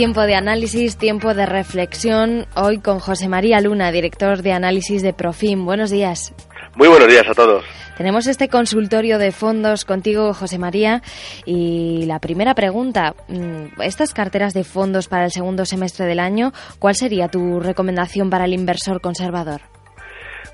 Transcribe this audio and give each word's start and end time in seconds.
Tiempo 0.00 0.22
de 0.22 0.34
análisis, 0.34 0.96
tiempo 0.96 1.34
de 1.34 1.44
reflexión. 1.44 2.46
Hoy 2.56 2.78
con 2.78 3.00
José 3.00 3.28
María 3.28 3.60
Luna, 3.60 3.92
director 3.92 4.40
de 4.40 4.52
análisis 4.52 5.02
de 5.02 5.12
Profim. 5.12 5.66
Buenos 5.66 5.90
días. 5.90 6.32
Muy 6.74 6.88
buenos 6.88 7.06
días 7.06 7.28
a 7.28 7.34
todos. 7.34 7.62
Tenemos 7.98 8.26
este 8.26 8.48
consultorio 8.48 9.18
de 9.18 9.30
fondos 9.30 9.84
contigo, 9.84 10.32
José 10.32 10.56
María. 10.56 11.02
Y 11.44 12.06
la 12.06 12.18
primera 12.18 12.54
pregunta, 12.54 13.14
mm, 13.28 13.82
estas 13.82 14.14
carteras 14.14 14.54
de 14.54 14.64
fondos 14.64 15.06
para 15.06 15.26
el 15.26 15.32
segundo 15.32 15.66
semestre 15.66 16.06
del 16.06 16.20
año, 16.20 16.54
¿cuál 16.78 16.94
sería 16.94 17.28
tu 17.28 17.60
recomendación 17.60 18.30
para 18.30 18.46
el 18.46 18.54
inversor 18.54 19.02
conservador? 19.02 19.60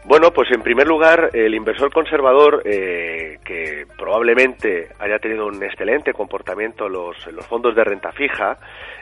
Bueno, 0.09 0.31
pues 0.31 0.49
en 0.53 0.63
primer 0.63 0.87
lugar, 0.87 1.31
el 1.33 1.53
inversor 1.53 1.93
conservador, 1.93 2.63
eh, 2.65 3.39
que 3.45 3.87
probablemente 3.99 4.87
haya 5.01 5.19
tenido 5.19 5.47
un 5.47 5.61
excelente 5.65 6.13
comportamiento 6.13 6.89
los, 6.89 7.17
los 7.33 7.45
fondos 7.49 7.75
de 7.75 7.83
renta 7.83 8.13
fija, 8.13 8.57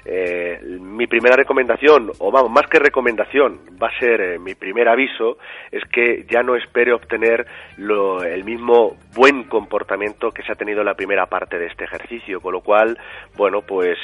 eh, 0.07 0.59
mi 0.81 1.07
primera 1.07 1.37
recomendación, 1.37 2.11
o 2.19 2.31
vamos, 2.33 2.51
más 2.51 2.67
que 2.71 2.79
recomendación, 2.79 3.61
va 3.83 3.89
a 3.89 3.99
ser 3.99 4.21
eh, 4.23 4.39
mi 4.39 4.55
primer 4.55 4.89
aviso, 4.89 5.37
es 5.71 5.83
que 5.93 6.25
ya 6.27 6.43
no 6.43 6.57
espere 6.57 6.95
obtener 6.95 7.47
lo, 7.77 8.25
el 8.25 8.43
mismo 8.43 8.97
buen 9.15 9.45
comportamiento 9.45 10.31
que 10.31 10.43
se 10.43 10.53
ha 10.53 10.57
tenido 10.57 10.81
en 10.81 10.87
la 10.87 10.95
primera 10.95 11.27
parte 11.27 11.59
de 11.59 11.67
este 11.67 11.85
ejercicio, 11.85 12.41
con 12.41 12.55
lo 12.55 12.63
cual, 12.63 12.99
bueno, 13.37 13.61
pues 13.61 13.99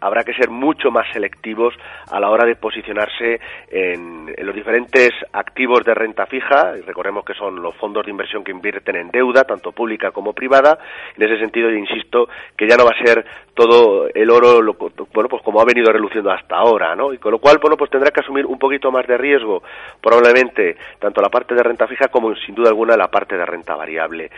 habrá 0.00 0.24
que 0.24 0.32
ser 0.32 0.48
mucho 0.48 0.90
más 0.90 1.06
selectivos 1.12 1.74
a 2.10 2.18
la 2.18 2.30
hora 2.30 2.46
de 2.46 2.56
posicionarse 2.56 3.38
en, 3.70 4.34
en 4.34 4.46
los 4.46 4.54
diferentes 4.54 5.10
activos 5.32 5.84
de 5.84 5.94
renta 5.94 6.24
fija 6.24 6.37
fija, 6.38 6.74
y 6.78 6.82
recordemos 6.82 7.24
que 7.24 7.34
son 7.34 7.60
los 7.60 7.74
fondos 7.76 8.04
de 8.04 8.10
inversión 8.10 8.44
que 8.44 8.52
invierten 8.52 8.96
en 8.96 9.10
deuda, 9.10 9.44
tanto 9.44 9.72
pública 9.72 10.10
como 10.10 10.32
privada. 10.32 10.78
En 11.16 11.22
ese 11.22 11.38
sentido, 11.38 11.70
yo 11.70 11.76
insisto 11.76 12.28
que 12.56 12.68
ya 12.68 12.76
no 12.76 12.84
va 12.84 12.92
a 12.92 13.04
ser 13.04 13.24
todo 13.54 14.08
el 14.14 14.30
oro, 14.30 14.62
lo, 14.62 14.74
bueno, 14.74 15.28
pues 15.28 15.42
como 15.42 15.60
ha 15.60 15.64
venido 15.64 15.92
reluciendo 15.92 16.30
hasta 16.30 16.56
ahora, 16.56 16.94
¿no? 16.94 17.12
Y 17.12 17.18
con 17.18 17.32
lo 17.32 17.38
cual, 17.38 17.58
bueno, 17.60 17.76
pues 17.76 17.90
tendrá 17.90 18.10
que 18.10 18.20
asumir 18.20 18.46
un 18.46 18.58
poquito 18.58 18.90
más 18.92 19.06
de 19.06 19.18
riesgo, 19.18 19.62
probablemente, 20.00 20.76
tanto 20.98 21.20
la 21.20 21.28
parte 21.28 21.54
de 21.54 21.62
renta 21.62 21.86
fija 21.86 22.08
como, 22.08 22.34
sin 22.36 22.54
duda 22.54 22.68
alguna, 22.68 22.96
la 22.96 23.08
parte 23.08 23.36
de 23.36 23.44
renta 23.44 23.74
variable. 23.74 24.30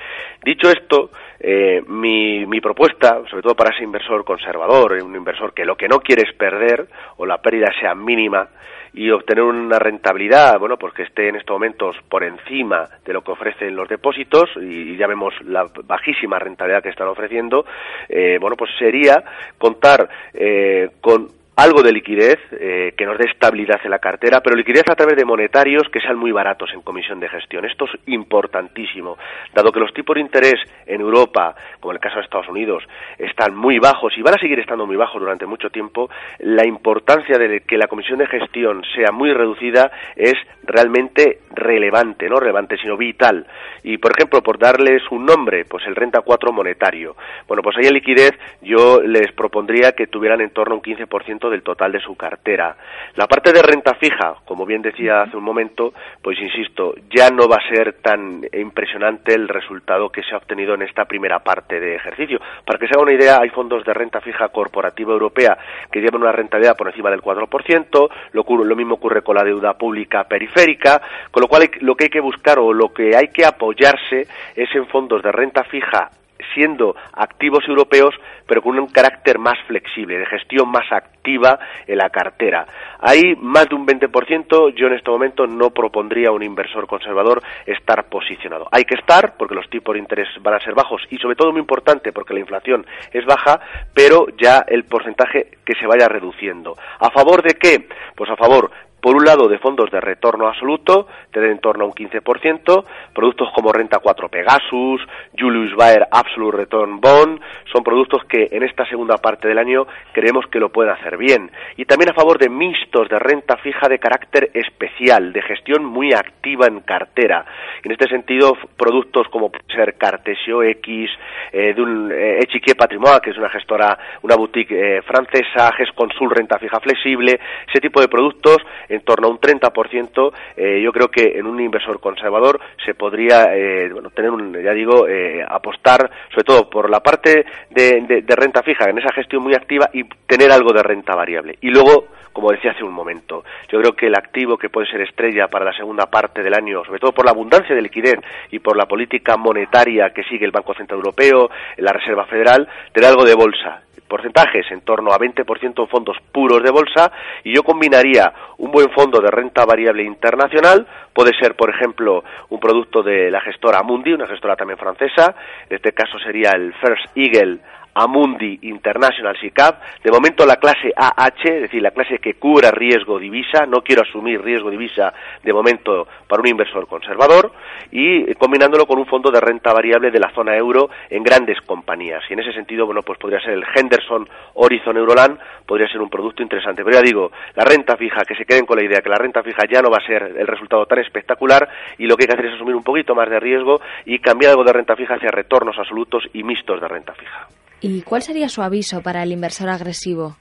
Dicho 0.43 0.69
esto, 0.69 1.11
eh, 1.41 1.83
mi, 1.87 2.45
mi 2.47 2.61
propuesta, 2.61 3.23
sobre 3.29 3.43
todo 3.43 3.55
para 3.55 3.75
ese 3.75 3.85
inversor 3.85 4.25
conservador, 4.25 4.93
un 5.03 5.17
inversor 5.17 5.55
que 5.55 5.65
lo 5.65 5.77
que 5.77 5.89
no 5.89 6.01
quiere 6.01 6.23
es 6.29 6.35
perder, 6.37 6.87
o 7.17 7.27
la 7.27 7.39
pérdida 7.39 7.73
sea 7.81 7.95
mínima, 7.95 8.49
y 8.93 9.11
obtener 9.11 9.45
una 9.45 9.79
rentabilidad, 9.79 10.59
bueno, 10.59 10.77
pues 10.77 10.93
que 10.95 11.05
esté 11.05 11.29
en 11.29 11.37
estos 11.37 11.55
momentos 11.55 11.97
por 12.09 12.25
encima 12.25 12.89
de 13.05 13.13
lo 13.13 13.23
que 13.23 13.31
ofrecen 13.33 13.77
los 13.77 13.89
depósitos 13.89 14.51
y 14.61 14.97
ya 14.97 15.07
vemos 15.07 15.33
la 15.45 15.67
bajísima 15.85 16.39
rentabilidad 16.39 16.83
que 16.83 16.89
están 16.89 17.09
ofreciendo, 17.09 17.65
eh, 18.09 18.39
bueno, 18.41 18.57
pues 18.57 18.71
sería 18.79 19.23
contar 19.59 20.09
eh, 20.35 20.91
con 21.01 21.40
algo 21.57 21.83
de 21.83 21.93
liquidez 21.93 22.39
eh, 22.53 22.95
que 22.97 23.05
nos 23.05 23.19
dé 23.19 23.27
estabilidad 23.27 23.81
en 23.85 23.91
la 23.91 23.99
cartera, 23.99 24.41
pero 24.41 24.57
liquidez 24.57 24.85
a 24.89 24.95
través 24.95 25.17
de 25.17 25.25
monetarios 25.25 25.89
que 25.93 26.01
sean 26.01 26.17
muy 26.17 26.33
baratos 26.33 26.71
en 26.73 26.81
comisión 26.81 27.21
de 27.21 27.29
gestión. 27.29 27.65
Esto 27.65 27.85
es 27.85 28.01
importantísimo, 28.07 29.19
dado 29.55 29.71
que 29.73 29.81
los 29.81 29.93
tipos 29.93 30.15
de 30.15 30.21
interés 30.21 30.61
en 30.87 31.01
Europa, 31.01 31.55
como 31.81 31.93
en 31.93 31.97
el 31.97 32.01
caso 32.01 32.17
de 32.17 32.23
Estados 32.23 32.49
Unidos, 32.49 32.83
están 33.19 33.55
muy 33.55 33.79
bajos 33.79 34.17
y 34.17 34.23
van 34.23 34.35
a 34.35 34.39
seguir 34.39 34.59
estando 34.59 34.87
muy 34.87 34.97
bajos 34.97 35.21
durante 35.21 35.47
mucho 35.47 35.71
tiempo, 35.71 36.09
la 36.39 36.67
importancia 36.67 37.37
de 37.37 37.61
que 37.61 37.77
la 37.77 37.89
comisión 37.89 38.19
de 38.19 38.27
gestión 38.27 38.83
sea 38.95 39.13
muy 39.13 39.33
reducida 39.33 39.91
es 40.17 40.35
realmente 40.63 41.41
relevante, 41.53 42.29
no 42.29 42.39
relevante, 42.39 42.77
sino 42.79 42.97
vital. 42.97 43.47
Y, 43.83 43.99
por 43.99 44.13
ejemplo, 44.13 44.43
por 44.43 44.59
darles 44.59 45.03
un 45.11 45.25
nombre, 45.25 45.65
pues 45.65 45.87
el 45.87 45.97
renta 45.97 46.21
4 46.21 46.53
monetario. 46.53 47.17
Bueno, 47.49 47.63
pues 47.63 47.77
ahí 47.77 47.87
en 47.87 47.95
liquidez 47.95 48.33
yo 48.63 49.01
les 49.03 49.33
propondría 49.33 49.93
que 49.93 50.07
tuvieran 50.07 50.41
en 50.41 50.51
torno 50.51 50.75
a 50.75 50.79
un 50.79 50.83
15% 50.83 51.40
del 51.49 51.63
total 51.63 51.93
de 51.93 52.01
su 52.01 52.17
cartera. 52.17 52.77
La 53.15 53.27
parte 53.27 53.53
de 53.53 53.63
renta 53.63 53.95
fija, 53.95 54.35
como 54.45 54.67
bien 54.67 54.83
decía 54.83 55.23
hace 55.23 55.37
un 55.37 55.45
momento, 55.45 55.95
pues 56.23 56.39
insisto, 56.41 56.95
ya 57.09 57.31
no 57.31 57.49
va 57.49 57.57
a 57.57 57.75
ser 57.75 57.95
tan 58.03 58.43
impresionante 58.53 59.35
el 59.35 59.49
resultado 59.49 60.11
que 60.11 60.23
se 60.23 60.35
ha 60.35 60.39
obtenido 60.39 60.75
en 60.75 60.83
esta 60.83 61.05
primera 61.05 61.39
parte 61.39 61.81
de 61.81 61.95
ejercicio. 61.95 62.41
Para 62.67 62.79
que 62.79 62.87
se 62.87 62.95
haga 62.95 63.03
una 63.03 63.15
idea, 63.15 63.39
hay 63.41 63.51
fondos 63.51 63.85
de 63.85 63.95
renta 63.95 64.21
fija 64.21 64.49
corporativa 64.49 65.13
europea 65.13 65.57
que 65.91 66.01
llevan 66.01 66.23
una 66.23 66.33
rentabilidad 66.33 66.77
por 66.77 66.89
encima 66.89 67.11
del 67.11 67.23
4%, 67.23 68.11
lo, 68.33 68.65
lo 68.65 68.77
mismo 68.77 68.97
ocurre 68.97 69.23
con 69.23 69.37
la 69.37 69.45
deuda 69.45 69.75
pública 69.75 70.25
periférica, 70.25 71.01
con 71.31 71.43
lo 71.43 71.49
cual 71.49 71.71
lo 71.81 71.95
que 71.95 72.05
hay 72.05 72.11
que 72.11 72.21
buscar 72.21 72.59
o 72.59 72.73
lo 72.73 72.93
que 72.93 73.17
hay 73.17 73.29
que 73.29 73.45
apoyarse 73.45 74.27
es 74.55 74.75
en 74.75 74.87
fondos 74.87 75.23
de 75.23 75.33
renta 75.33 75.65
fija 75.65 76.11
siendo 76.55 76.95
activos 77.13 77.65
europeos, 77.69 78.15
pero 78.47 78.63
con 78.63 78.79
un 78.79 78.89
carácter 78.89 79.39
más 79.39 79.59
flexible, 79.67 80.19
de 80.19 80.27
gestión 80.27 80.71
más 80.71 80.91
activa 80.91 81.59
en 81.87 81.99
la 81.99 82.11
cartera. 82.11 82.67
Hay 83.01 83.35
más 83.37 83.69
de 83.69 83.75
un 83.75 83.87
20%, 83.87 84.75
yo 84.75 84.87
en 84.87 84.95
este 84.95 85.11
momento 85.11 85.47
no 85.47 85.71
propondría 85.71 86.29
a 86.29 86.33
un 86.33 86.43
inversor 86.43 86.87
conservador 86.87 87.43
estar 87.67 88.09
posicionado. 88.09 88.69
Hay 88.73 88.85
que 88.85 88.95
estar, 88.95 89.37
porque 89.37 89.55
los 89.55 89.69
tipos 89.71 89.95
de 89.95 90.01
interés 90.01 90.29
van 90.43 90.55
a 90.55 90.61
ser 90.61 90.75
bajos 90.75 91.03
y 91.11 91.17
sobre 91.17 91.37
todo 91.37 91.53
muy 91.53 91.61
importante, 91.61 92.13
porque 92.13 92.35
la 92.35 92.41
inflación 92.41 92.87
es 93.13 93.25
baja, 93.25 93.61
pero 93.95 94.27
ya 94.37 94.65
el 94.67 94.85
porcentaje 94.85 95.59
que 95.65 95.75
se 95.75 95.87
vaya 95.87 96.09
reduciendo. 96.09 96.77
¿A 96.99 97.11
favor 97.11 97.43
de 97.43 97.55
qué? 97.55 97.87
Pues 98.15 98.31
a 98.31 98.37
favor 98.37 98.71
por 99.01 99.17
un 99.17 99.25
lado 99.25 99.49
de 99.49 99.59
fondos 99.59 99.91
de 99.91 100.01
retorno 100.01 100.47
absoluto, 100.47 101.07
tener 101.33 101.51
en 101.51 101.59
torno 101.59 101.85
a 101.85 101.87
un 101.87 101.95
15%, 101.95 102.85
productos 103.15 103.49
como 103.55 103.73
Renta 103.73 103.99
4 103.99 104.29
Pegasus, 104.29 105.01
Julius 105.39 105.75
Baer 105.75 106.07
Absolute 106.11 106.59
Return 106.59 107.01
Bond, 107.01 107.41
son 107.73 107.83
productos 107.83 108.25
que 108.25 108.49
en 108.51 108.63
esta 108.63 108.87
segunda 108.87 109.17
parte 109.17 109.49
del 109.49 109.59
año 109.59 109.87
creemos 110.13 110.47
que 110.47 110.61
lo 110.61 110.71
pueden 110.71 110.93
hacer 110.93 111.17
bien. 111.17 111.51
Y 111.77 111.85
también 111.85 112.11
a 112.11 112.15
favor 112.15 112.39
de 112.39 112.49
mixtos 112.49 113.09
de 113.09 113.19
renta 113.19 113.57
fija 113.57 113.89
de 113.89 113.99
carácter 113.99 114.51
especial, 114.55 115.33
de 115.33 115.43
gestión 115.43 115.85
muy 115.85 116.13
activa 116.13 116.67
en 116.67 116.81
cartera. 116.81 117.45
En 117.83 117.93
este 117.93 118.09
sentido, 118.09 118.57
productos 118.77 119.29
como 119.29 119.51
puede 119.51 119.65
ser 119.75 119.97
Cartesio 119.97 120.63
X, 120.63 121.11
eh, 121.53 121.75
de 121.75 121.83
un 121.83 122.11
eh, 122.13 122.39
Patrimoine, 122.77 123.21
que 123.21 123.31
es 123.31 123.39
una 123.39 123.49
gestora, 123.49 123.99
una 124.23 124.37
boutique 124.37 124.73
eh, 124.73 125.03
francesa, 125.03 125.73
GESConsul 125.73 126.31
Renta 126.31 126.59
Fija 126.59 126.81
Flexible, 126.81 127.39
ese 127.69 127.81
tipo 127.81 128.01
de 128.01 128.09
productos 128.09 128.59
en 128.91 129.03
torno 129.03 129.29
a 129.29 129.31
un 129.31 129.39
30%, 129.39 130.33
eh, 130.57 130.83
yo 130.83 130.93
creo 130.93 131.09
que 131.09 131.39
en 131.39 131.47
un 131.47 131.61
inversor 131.61 132.01
conservador 132.01 132.61
se 132.85 132.95
podría 132.95 133.55
eh, 133.55 133.89
bueno, 133.91 134.11
tener 134.11 134.31
un, 134.31 134.53
ya 134.63 134.73
digo, 134.73 135.09
eh, 135.09 135.43
apostar 135.49 136.11
sobre 136.31 136.45
todo 136.45 136.69
por 136.69 136.91
la 136.91 137.01
parte 137.01 137.47
de, 137.71 138.03
de, 138.03 138.23
de, 138.23 138.37
renta 138.37 138.63
fija 138.63 138.91
en 138.91 138.99
esa 138.99 139.13
gestión 139.13 139.43
muy 139.43 139.55
activa 139.55 139.89
y 139.93 140.05
tener 140.27 140.51
algo 140.51 140.73
de 140.73 140.83
renta 140.83 141.15
variable. 141.15 141.57
Y 141.61 141.71
luego, 141.71 142.09
como 142.33 142.51
decía 142.51 142.73
hace 142.73 142.83
un 142.83 142.93
momento, 142.93 143.45
yo 143.71 143.81
creo 143.81 143.93
que 143.93 144.07
el 144.07 144.17
activo 144.17 144.59
que 144.59 144.71
puede 144.71 144.91
ser 144.91 145.01
estrella 145.03 145.47
para 145.47 145.65
la 145.65 145.77
segunda 145.77 146.07
parte 146.07 146.43
del 146.43 146.55
año, 146.55 146.85
sobre 146.85 146.99
todo 146.99 147.13
por 147.13 147.25
la 147.25 147.31
abundancia 147.31 147.75
de 147.75 147.83
liquidez 147.83 148.19
y 148.51 148.59
por 148.59 148.77
la 148.77 148.87
política 148.87 149.37
monetaria 149.37 150.11
que 150.11 150.25
sigue 150.25 150.45
el 150.45 150.53
Banco 150.53 150.75
Central 150.75 150.99
Europeo, 150.99 151.49
la 151.77 151.93
Reserva 151.93 152.27
Federal, 152.27 152.69
tener 152.93 153.11
algo 153.11 153.25
de 153.25 153.35
bolsa 153.35 153.83
porcentajes 154.11 154.67
en 154.73 154.81
torno 154.81 155.13
a 155.13 155.19
20% 155.19 155.81
en 155.81 155.89
fondos 155.89 156.17
puros 156.33 156.63
de 156.63 156.71
bolsa 156.71 157.13
y 157.45 157.55
yo 157.55 157.63
combinaría 157.63 158.33
un 158.59 158.73
buen 158.73 158.91
fondo 158.91 159.21
de 159.21 159.31
renta 159.31 159.65
variable 159.65 160.03
internacional, 160.03 160.87
puede 161.15 161.33
ser 161.39 161.55
por 161.55 161.71
ejemplo 161.71 162.25
un 162.51 162.59
producto 162.59 163.03
de 163.03 163.31
la 163.31 163.41
gestora 163.41 163.79
Amundi, 163.79 164.13
una 164.13 164.27
gestora 164.27 164.57
también 164.57 164.79
francesa, 164.79 165.35
en 165.69 165.77
este 165.77 165.93
caso 165.93 166.19
sería 166.19 166.51
el 166.51 166.75
First 166.75 167.17
Eagle 167.17 167.61
Amundi 167.95 168.59
International 168.63 169.37
SICAP, 169.37 170.03
de 170.03 170.11
momento 170.11 170.47
la 170.47 170.57
clase 170.57 170.93
AH, 170.97 171.43
es 171.45 171.63
decir, 171.63 171.83
la 171.83 171.91
clase 171.91 172.19
que 172.19 172.35
cubra 172.35 172.71
riesgo 172.71 173.19
divisa, 173.19 173.67
no 173.67 173.83
quiero 173.83 174.03
asumir 174.03 174.43
riesgo 174.43 174.71
divisa 174.71 175.13
de 175.43 175.53
momento 175.53 176.07
para 176.27 176.41
un 176.41 176.49
inversor 176.49 176.87
conservador, 176.87 177.53
y 177.91 178.33
combinándolo 178.35 178.87
con 178.87 178.99
un 178.99 179.07
fondo 179.07 179.31
de 179.31 179.41
renta 179.41 179.73
variable 179.73 180.11
de 180.11 180.21
la 180.21 180.31
zona 180.31 180.57
euro 180.57 180.91
en 181.09 181.23
grandes 181.23 181.61
compañías. 181.63 182.23
Y 182.29 182.35
en 182.35 182.41
ese 182.41 182.53
sentido, 182.53 182.87
bueno, 182.87 183.03
pues 183.03 183.19
podría 183.19 183.41
ser 183.41 183.55
el 183.55 183.65
Henderson 183.75 184.29
Horizon 184.55 184.97
Euroland, 184.97 185.39
podría 185.67 185.89
ser 185.89 186.01
un 186.01 186.09
producto 186.09 186.43
interesante. 186.43 186.85
Pero 186.85 186.97
ya 186.97 187.03
digo, 187.03 187.33
la 187.55 187.65
renta 187.65 187.97
fija, 187.97 188.25
que 188.25 188.37
se 188.37 188.45
queden 188.45 188.67
con 188.67 188.79
la 188.79 188.85
idea 188.85 189.01
que 189.01 189.09
la 189.09 189.17
renta 189.17 189.43
fija 189.43 189.65
ya 189.71 189.83
no 189.83 189.91
va 189.91 189.99
a 189.99 190.07
ser 190.07 190.35
el 190.39 190.47
resultado 190.47 190.87
tan 190.87 190.99
espectacular, 191.01 191.69
y 191.99 192.07
lo 192.07 192.17
que 192.17 192.25
hay 192.25 192.29
que 192.29 192.35
hacer 192.35 192.47
es 192.47 192.55
asumir 192.55 192.75
un 192.75 192.85
poquito 192.85 193.15
más 193.15 193.29
de 193.29 193.41
riesgo 193.41 193.81
y 194.05 194.19
cambiar 194.19 194.53
algo 194.53 194.65
de 194.65 194.73
renta 194.73 194.97
fija 194.97 195.15
hacia 195.15 195.31
retornos 195.31 195.79
absolutos 195.79 196.29
y 196.33 196.43
mixtos 196.43 196.81
de 196.81 196.89
renta 196.89 197.15
fija. 197.15 197.60
¿Y 197.81 198.03
cuál 198.03 198.23
sería 198.23 198.49
su 198.49 198.63
aviso 198.63 199.03
para 199.03 199.23
el 199.23 199.33
inversor 199.33 199.69
agresivo? 199.69 200.37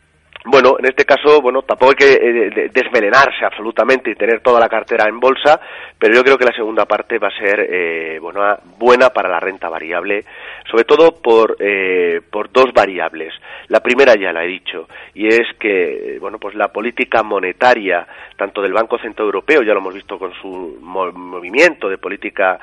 Bueno, 0.46 0.78
en 0.80 0.86
este 0.86 1.04
caso, 1.04 1.42
bueno, 1.42 1.64
tampoco 1.64 1.92
hay 1.92 1.96
que 1.98 2.14
eh, 2.14 2.70
desmelenarse 2.74 3.44
absolutamente 3.44 4.12
y 4.12 4.16
tener 4.16 4.40
toda 4.42 4.60
la 4.60 4.70
cartera 4.70 5.06
en 5.10 5.20
bolsa, 5.20 5.60
pero 5.98 6.16
yo 6.16 6.24
creo 6.24 6.38
que 6.38 6.46
la 6.46 6.56
segunda 6.56 6.86
parte 6.86 7.20
va 7.20 7.28
a 7.28 7.38
ser 7.38 7.68
eh, 7.70 8.20
bueno, 8.22 8.42
buena 8.78 9.10
para 9.10 9.28
la 9.28 9.40
renta 9.42 9.68
variable, 9.68 10.24
sobre 10.70 10.84
todo 10.84 11.22
por, 11.22 11.58
eh, 11.60 12.22
por 12.30 12.52
dos 12.52 12.74
variables. 12.74 13.34
La 13.68 13.82
primera 13.82 14.16
ya 14.16 14.34
la 14.34 14.44
he 14.44 14.48
dicho, 14.48 14.88
y 15.14 15.28
es 15.28 15.48
que 15.60 16.18
bueno, 16.20 16.40
pues 16.40 16.56
la 16.56 16.70
política 16.70 17.24
monetaria, 17.24 18.08
tanto 18.36 18.62
del 18.62 18.74
Banco 18.74 18.98
Central 18.98 19.28
Europeo, 19.28 19.62
ya 19.62 19.74
lo 19.74 19.80
hemos 19.80 19.94
visto 19.94 20.18
con 20.18 20.34
su 20.34 20.78
movimiento 20.82 21.90
de 21.90 21.98
política 21.98 22.60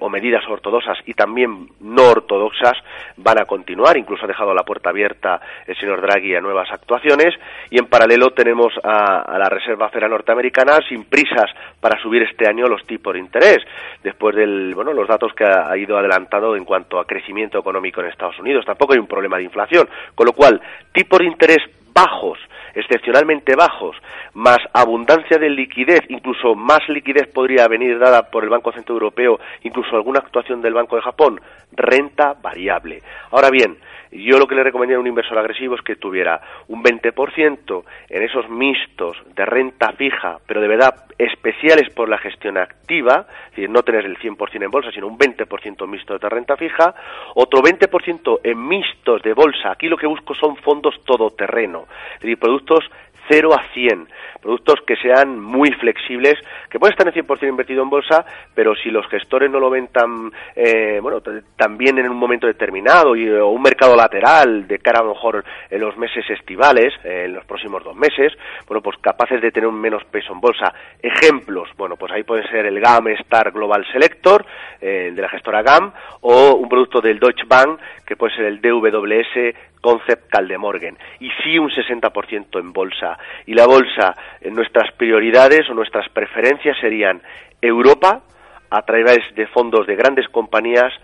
o 0.00 0.08
medidas 0.08 0.44
ortodoxas 0.48 0.98
y 1.06 1.14
también 1.14 1.68
no 1.80 2.10
ortodoxas, 2.10 2.74
van 3.16 3.40
a 3.40 3.44
continuar. 3.44 3.96
Incluso 3.96 4.24
ha 4.24 4.28
dejado 4.28 4.54
la 4.54 4.64
puerta 4.64 4.90
abierta 4.90 5.40
el 5.66 5.76
señor 5.76 6.00
Draghi 6.00 6.34
a 6.34 6.40
nuevas 6.40 6.70
actuaciones 6.70 7.34
y 7.70 7.78
en 7.78 7.86
paralelo 7.86 8.30
tenemos 8.30 8.72
a, 8.82 9.38
la 9.38 9.48
Reserva 9.48 9.88
Federal 9.88 10.10
Norteamericana 10.10 10.78
sin 10.88 11.04
prisas 11.04 11.50
para 11.80 12.00
subir 12.00 12.22
este 12.22 12.48
año 12.48 12.66
los 12.66 12.84
tipos 12.86 13.14
de 13.14 13.20
interés 13.20 13.58
después 14.02 14.34
de 14.36 14.74
bueno 14.74 14.92
los 14.92 15.08
datos 15.08 15.32
que 15.34 15.44
ha, 15.44 15.76
ido 15.76 15.96
adelantado 15.96 16.56
en 16.56 16.64
cuanto 16.64 16.98
a 16.98 17.06
crecimiento 17.06 17.41
económico 17.42 18.00
en 18.00 18.08
Estados 18.08 18.38
Unidos 18.38 18.64
tampoco 18.64 18.92
hay 18.92 18.98
un 18.98 19.06
problema 19.06 19.36
de 19.38 19.44
inflación 19.44 19.88
con 20.14 20.26
lo 20.26 20.32
cual 20.32 20.60
tipos 20.92 21.18
de 21.18 21.26
interés 21.26 21.58
bajos 21.92 22.38
excepcionalmente 22.74 23.54
bajos, 23.54 23.96
más 24.34 24.58
abundancia 24.72 25.38
de 25.38 25.50
liquidez, 25.50 26.02
incluso 26.08 26.54
más 26.54 26.80
liquidez 26.88 27.28
podría 27.28 27.68
venir 27.68 27.98
dada 27.98 28.30
por 28.30 28.44
el 28.44 28.50
Banco 28.50 28.72
Central 28.72 28.94
Europeo, 28.94 29.38
incluso 29.62 29.94
alguna 29.96 30.20
actuación 30.20 30.62
del 30.62 30.74
Banco 30.74 30.96
de 30.96 31.02
Japón, 31.02 31.40
renta 31.72 32.34
variable. 32.40 33.02
Ahora 33.30 33.50
bien, 33.50 33.76
yo 34.12 34.38
lo 34.38 34.46
que 34.46 34.54
le 34.54 34.62
recomendaría 34.62 34.98
a 34.98 35.00
un 35.00 35.06
inversor 35.06 35.38
agresivo 35.38 35.74
es 35.74 35.82
que 35.82 35.96
tuviera 35.96 36.40
un 36.68 36.82
20% 36.82 37.84
en 38.10 38.22
esos 38.22 38.48
mixtos 38.50 39.16
de 39.34 39.44
renta 39.46 39.92
fija, 39.92 40.38
pero 40.46 40.60
de 40.60 40.68
verdad 40.68 41.06
especiales 41.18 41.88
por 41.94 42.08
la 42.08 42.18
gestión 42.18 42.58
activa, 42.58 43.26
es 43.46 43.50
decir, 43.50 43.70
no 43.70 43.82
tener 43.82 44.04
el 44.04 44.18
100% 44.18 44.64
en 44.64 44.70
bolsa, 44.70 44.90
sino 44.92 45.06
un 45.06 45.18
20% 45.18 45.86
mixto 45.86 46.18
de 46.18 46.28
renta 46.28 46.56
fija, 46.56 46.94
otro 47.34 47.60
20% 47.62 48.40
en 48.44 48.68
mixtos 48.68 49.22
de 49.22 49.32
bolsa. 49.32 49.70
Aquí 49.72 49.88
lo 49.88 49.96
que 49.96 50.06
busco 50.06 50.34
son 50.34 50.56
fondos 50.56 51.02
todoterreno, 51.04 51.86
es 52.14 52.20
decir, 52.20 52.38
productos 52.38 52.84
0 53.28 53.54
a 53.54 53.72
100, 53.72 54.08
productos 54.40 54.80
que 54.86 54.96
sean 54.96 55.40
muy 55.40 55.70
flexibles, 55.72 56.34
que 56.68 56.78
pueden 56.78 56.92
estar 56.92 57.06
en 57.06 57.26
100% 57.26 57.48
invertido 57.48 57.82
en 57.82 57.90
bolsa, 57.90 58.24
pero 58.54 58.74
si 58.74 58.90
los 58.90 59.06
gestores 59.06 59.50
no 59.50 59.60
lo 59.60 59.70
ven 59.70 59.88
tan, 59.88 60.32
eh, 60.56 60.98
bueno, 61.00 61.22
también 61.56 61.98
en 61.98 62.10
un 62.10 62.16
momento 62.16 62.46
determinado 62.46 63.14
y, 63.14 63.28
o 63.28 63.48
un 63.48 63.62
mercado 63.62 63.96
lateral 63.96 64.66
de 64.66 64.78
cara 64.80 65.00
a 65.00 65.04
lo 65.04 65.14
mejor 65.14 65.44
en 65.70 65.80
los 65.80 65.96
meses 65.96 66.28
estivales, 66.28 66.92
eh, 67.04 67.24
en 67.26 67.34
los 67.34 67.44
próximos 67.44 67.84
dos 67.84 67.96
meses, 67.96 68.32
bueno, 68.66 68.82
pues 68.82 68.98
capaces 69.00 69.40
de 69.40 69.50
tener 69.50 69.68
un 69.68 69.80
menos 69.80 70.04
peso 70.04 70.32
en 70.32 70.40
bolsa. 70.40 70.74
Ejemplos, 71.00 71.68
bueno, 71.76 71.96
pues 71.96 72.12
ahí 72.12 72.24
puede 72.24 72.46
ser 72.48 72.66
el 72.66 72.80
GAM 72.80 73.08
Star 73.08 73.52
Global 73.52 73.86
Selector, 73.92 74.44
eh, 74.80 75.12
de 75.14 75.22
la 75.22 75.28
gestora 75.28 75.62
GAM, 75.62 75.92
o 76.22 76.54
un 76.54 76.68
producto 76.68 77.00
del 77.00 77.18
Deutsche 77.18 77.44
Bank, 77.46 77.78
que 78.04 78.16
puede 78.16 78.34
ser 78.34 78.46
el 78.46 78.60
DWS 78.60 79.54
Concept 79.82 80.30
Caldemorgen 80.30 80.96
y 81.20 81.28
sí 81.42 81.58
un 81.58 81.68
60% 81.68 82.58
en 82.58 82.72
bolsa. 82.72 83.18
Y 83.44 83.52
la 83.52 83.66
bolsa, 83.66 84.14
en 84.40 84.54
nuestras 84.54 84.90
prioridades 84.92 85.68
o 85.68 85.74
nuestras 85.74 86.08
preferencias 86.08 86.78
serían 86.80 87.20
Europa, 87.60 88.22
a 88.70 88.82
través 88.82 89.18
de 89.34 89.46
fondos 89.48 89.86
de 89.86 89.96
grandes 89.96 90.26
compañías, 90.28 90.94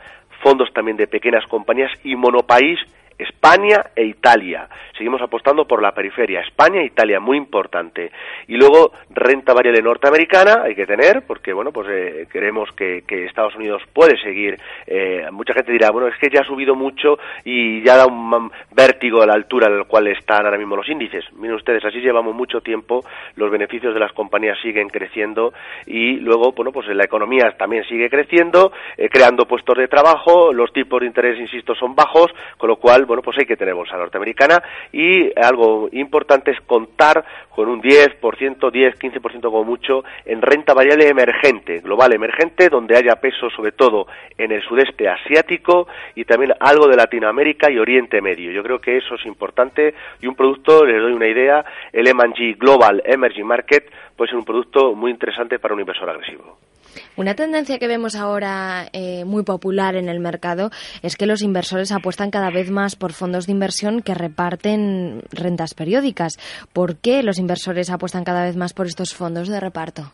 fondos 0.42 0.72
también 0.72 0.96
de 0.96 1.06
pequeñas 1.06 1.44
compañías 1.46 1.90
y 2.02 2.16
monopaís 2.16 2.78
España 3.18 3.90
e 3.94 4.04
Italia. 4.04 4.68
Seguimos 4.96 5.20
apostando 5.20 5.66
por 5.66 5.82
la 5.82 5.92
periferia. 5.92 6.40
España 6.40 6.80
e 6.80 6.86
Italia, 6.86 7.20
muy 7.20 7.36
importante. 7.36 8.10
Y 8.46 8.56
luego, 8.56 8.92
renta 9.10 9.52
variable 9.52 9.82
norteamericana, 9.82 10.62
hay 10.64 10.74
que 10.74 10.86
tener, 10.86 11.24
porque, 11.26 11.52
bueno, 11.52 11.72
pues 11.72 11.88
eh, 11.90 12.26
queremos 12.30 12.70
que, 12.72 13.04
Estados 13.08 13.56
Unidos 13.56 13.82
puede 13.92 14.16
seguir. 14.20 14.56
Eh, 14.86 15.26
mucha 15.32 15.52
gente 15.52 15.72
dirá, 15.72 15.90
bueno, 15.90 16.08
es 16.08 16.16
que 16.18 16.30
ya 16.30 16.40
ha 16.40 16.44
subido 16.44 16.74
mucho 16.74 17.18
y 17.44 17.82
ya 17.82 17.96
da 17.96 18.06
un 18.06 18.50
vértigo 18.72 19.22
a 19.22 19.26
la 19.26 19.34
altura 19.34 19.66
en 19.66 19.78
la 19.78 19.84
cual 19.84 20.06
están 20.08 20.44
ahora 20.44 20.58
mismo 20.58 20.76
los 20.76 20.88
índices. 20.88 21.24
Miren 21.34 21.56
ustedes, 21.56 21.84
así 21.84 22.00
llevamos 22.00 22.34
mucho 22.34 22.60
tiempo, 22.60 23.04
los 23.36 23.50
beneficios 23.50 23.94
de 23.94 24.00
las 24.00 24.12
compañías 24.12 24.58
siguen 24.62 24.88
creciendo 24.88 25.52
y 25.86 26.16
luego, 26.16 26.52
bueno, 26.52 26.72
pues 26.72 26.86
la 26.88 27.04
economía 27.04 27.54
también 27.58 27.84
sigue 27.84 28.08
creciendo, 28.08 28.72
eh, 28.96 29.08
creando 29.08 29.46
puestos 29.46 29.76
de 29.76 29.88
trabajo, 29.88 30.52
los 30.52 30.72
tipos 30.72 31.00
de 31.00 31.06
interés, 31.06 31.38
insisto, 31.38 31.74
son 31.74 31.94
bajos, 31.94 32.32
con 32.56 32.68
lo 32.68 32.76
cual, 32.76 33.06
bueno, 33.08 33.22
pues 33.22 33.38
hay 33.38 33.46
que 33.46 33.56
tener 33.56 33.74
bolsa 33.74 33.96
norteamericana 33.96 34.62
y 34.92 35.32
algo 35.36 35.88
importante 35.90 36.52
es 36.52 36.60
contar 36.60 37.24
con 37.50 37.68
un 37.68 37.82
10%, 37.82 38.70
10, 38.70 38.98
15% 38.98 39.40
como 39.40 39.64
mucho 39.64 40.04
en 40.24 40.40
renta 40.40 40.74
variable 40.74 41.08
emergente, 41.08 41.80
global 41.80 42.14
emergente, 42.14 42.68
donde 42.68 42.96
haya 42.96 43.16
peso 43.16 43.50
sobre 43.50 43.72
todo 43.72 44.06
en 44.36 44.52
el 44.52 44.62
sudeste 44.62 45.08
asiático 45.08 45.88
y 46.14 46.24
también 46.24 46.52
algo 46.60 46.86
de 46.86 46.96
Latinoamérica 46.96 47.70
y 47.70 47.78
Oriente 47.78 48.20
Medio. 48.20 48.52
Yo 48.52 48.62
creo 48.62 48.80
que 48.80 48.98
eso 48.98 49.16
es 49.16 49.26
importante 49.26 49.94
y 50.20 50.28
un 50.28 50.36
producto, 50.36 50.84
les 50.84 51.02
doy 51.02 51.12
una 51.12 51.26
idea, 51.26 51.64
el 51.92 52.06
M&G 52.06 52.56
Global 52.56 53.02
Emerging 53.04 53.46
Market 53.46 53.90
puede 54.18 54.30
ser 54.30 54.38
un 54.38 54.44
producto 54.44 54.94
muy 54.94 55.12
interesante 55.12 55.60
para 55.60 55.74
un 55.74 55.80
inversor 55.80 56.10
agresivo. 56.10 56.58
Una 57.16 57.34
tendencia 57.34 57.78
que 57.78 57.86
vemos 57.86 58.16
ahora 58.16 58.86
eh, 58.92 59.24
muy 59.24 59.44
popular 59.44 59.94
en 59.94 60.08
el 60.08 60.18
mercado 60.18 60.70
es 61.02 61.16
que 61.16 61.26
los 61.26 61.42
inversores 61.42 61.92
apuestan 61.92 62.30
cada 62.30 62.50
vez 62.50 62.70
más 62.70 62.96
por 62.96 63.12
fondos 63.12 63.46
de 63.46 63.52
inversión 63.52 64.02
que 64.02 64.14
reparten 64.14 65.22
rentas 65.30 65.74
periódicas. 65.74 66.32
¿Por 66.72 66.96
qué 66.96 67.22
los 67.22 67.38
inversores 67.38 67.90
apuestan 67.90 68.24
cada 68.24 68.44
vez 68.44 68.56
más 68.56 68.74
por 68.74 68.86
estos 68.86 69.14
fondos 69.14 69.48
de 69.48 69.60
reparto? 69.60 70.10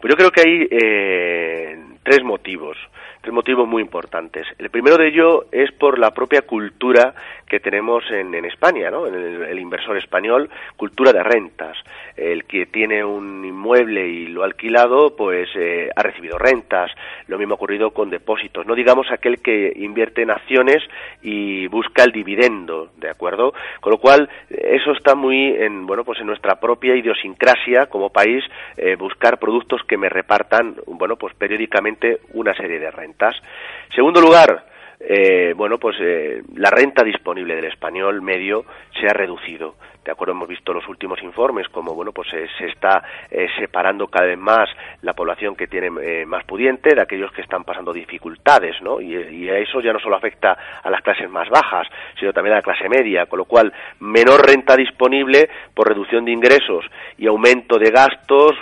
Pues 0.00 0.10
yo 0.10 0.16
creo 0.16 0.30
que 0.30 0.40
hay 0.40 0.68
eh, 0.70 1.76
tres 2.02 2.24
motivos 2.24 2.78
tres 3.22 3.32
motivos 3.32 3.66
muy 3.68 3.80
importantes. 3.80 4.46
El 4.58 4.68
primero 4.68 4.98
de 4.98 5.08
ello 5.08 5.46
es 5.52 5.70
por 5.72 5.98
la 5.98 6.10
propia 6.10 6.42
cultura 6.42 7.14
que 7.46 7.60
tenemos 7.60 8.02
en, 8.10 8.34
España, 8.44 8.90
¿no? 8.90 9.06
En 9.06 9.14
el, 9.14 9.58
inversor 9.58 9.96
español, 9.96 10.50
cultura 10.76 11.12
de 11.12 11.22
rentas. 11.22 11.76
El 12.16 12.44
que 12.44 12.66
tiene 12.66 13.04
un 13.04 13.44
inmueble 13.44 14.08
y 14.08 14.26
lo 14.26 14.42
ha 14.42 14.46
alquilado, 14.46 15.14
pues 15.14 15.48
eh, 15.54 15.90
ha 15.94 16.02
recibido 16.02 16.38
rentas. 16.38 16.90
Lo 17.28 17.38
mismo 17.38 17.54
ha 17.54 17.56
ocurrido 17.56 17.90
con 17.90 18.10
depósitos. 18.10 18.66
No 18.66 18.74
digamos 18.74 19.06
aquel 19.10 19.40
que 19.40 19.72
invierte 19.76 20.22
en 20.22 20.30
acciones 20.30 20.82
y 21.22 21.66
busca 21.68 22.04
el 22.04 22.12
dividendo, 22.12 22.90
¿de 22.96 23.10
acuerdo? 23.10 23.52
Con 23.80 23.92
lo 23.92 23.98
cual, 23.98 24.28
eso 24.48 24.92
está 24.92 25.14
muy 25.14 25.54
en, 25.54 25.86
bueno, 25.86 26.04
pues 26.04 26.20
en 26.20 26.26
nuestra 26.26 26.58
propia 26.58 26.96
idiosincrasia 26.96 27.86
como 27.86 28.10
país, 28.10 28.42
eh, 28.76 28.96
buscar 28.96 29.38
productos 29.38 29.82
que 29.86 29.96
me 29.98 30.08
repartan, 30.08 30.76
bueno, 30.86 31.16
pues 31.16 31.34
periódicamente 31.34 32.20
una 32.32 32.54
serie 32.54 32.80
de 32.80 32.90
rentas. 32.90 33.11
Segundo 33.94 34.20
lugar, 34.20 34.64
eh, 35.04 35.52
bueno, 35.56 35.78
pues 35.78 35.96
eh, 36.00 36.42
la 36.54 36.70
renta 36.70 37.02
disponible 37.02 37.56
del 37.56 37.64
español 37.64 38.22
medio 38.22 38.64
se 39.00 39.06
ha 39.06 39.12
reducido. 39.12 39.74
De 40.04 40.12
acuerdo, 40.12 40.32
hemos 40.32 40.48
visto 40.48 40.72
los 40.72 40.86
últimos 40.88 41.20
informes 41.22 41.68
como, 41.68 41.94
bueno, 41.94 42.12
pues 42.12 42.28
eh, 42.34 42.46
se 42.58 42.66
está 42.66 43.02
separando 43.56 44.08
cada 44.08 44.26
vez 44.26 44.38
más 44.38 44.68
la 45.02 45.12
población 45.12 45.54
que 45.54 45.68
tiene 45.68 45.90
más 46.26 46.44
pudiente 46.44 46.94
de 46.94 47.00
aquellos 47.00 47.30
que 47.30 47.42
están 47.42 47.62
pasando 47.62 47.92
dificultades, 47.92 48.82
¿no? 48.82 49.00
Y, 49.00 49.14
y, 49.14 49.48
eso 49.48 49.80
ya 49.80 49.92
no 49.92 50.00
solo 50.00 50.16
afecta 50.16 50.56
a 50.82 50.90
las 50.90 51.02
clases 51.02 51.30
más 51.30 51.48
bajas, 51.48 51.86
sino 52.18 52.32
también 52.32 52.54
a 52.54 52.56
la 52.56 52.62
clase 52.62 52.88
media, 52.88 53.26
con 53.26 53.38
lo 53.38 53.44
cual 53.44 53.72
menor 54.00 54.44
renta 54.44 54.76
disponible 54.76 55.48
por 55.72 55.88
reducción 55.88 56.24
de 56.24 56.32
ingresos 56.32 56.84
y 57.16 57.28
aumento 57.28 57.78
de 57.78 57.90
gastos, 57.90 58.56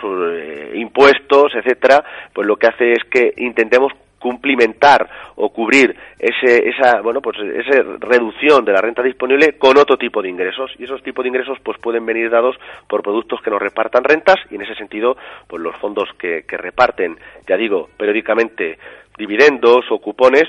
impuestos, 0.74 1.54
etcétera, 1.54 2.04
pues 2.34 2.46
lo 2.46 2.56
que 2.56 2.66
hace 2.66 2.92
es 2.92 3.04
que 3.04 3.32
intentemos 3.38 3.92
cumplimentar 4.20 5.08
o 5.36 5.48
cubrir 5.48 5.96
ese, 6.18 6.68
esa, 6.68 7.00
bueno, 7.00 7.20
pues 7.20 7.38
esa 7.38 7.82
reducción 7.98 8.64
de 8.64 8.72
la 8.72 8.80
renta 8.80 9.02
disponible 9.02 9.58
con 9.58 9.76
otro 9.78 9.96
tipo 9.96 10.22
de 10.22 10.28
ingresos. 10.28 10.70
Y 10.78 10.84
esos 10.84 11.02
tipos 11.02 11.24
de 11.24 11.30
ingresos 11.30 11.58
pues 11.64 11.78
pueden 11.78 12.06
venir 12.06 12.30
dados 12.30 12.54
por 12.86 13.02
productos 13.02 13.40
que 13.42 13.50
nos 13.50 13.60
repartan 13.60 14.04
rentas 14.04 14.36
y 14.50 14.54
en 14.54 14.62
ese 14.62 14.74
sentido 14.76 15.16
pues 15.48 15.60
los 15.60 15.74
fondos 15.76 16.08
que, 16.18 16.44
que 16.46 16.56
reparten, 16.56 17.16
ya 17.48 17.56
digo, 17.56 17.88
periódicamente 17.96 18.78
dividendos 19.18 19.86
o 19.90 19.98
cupones 19.98 20.44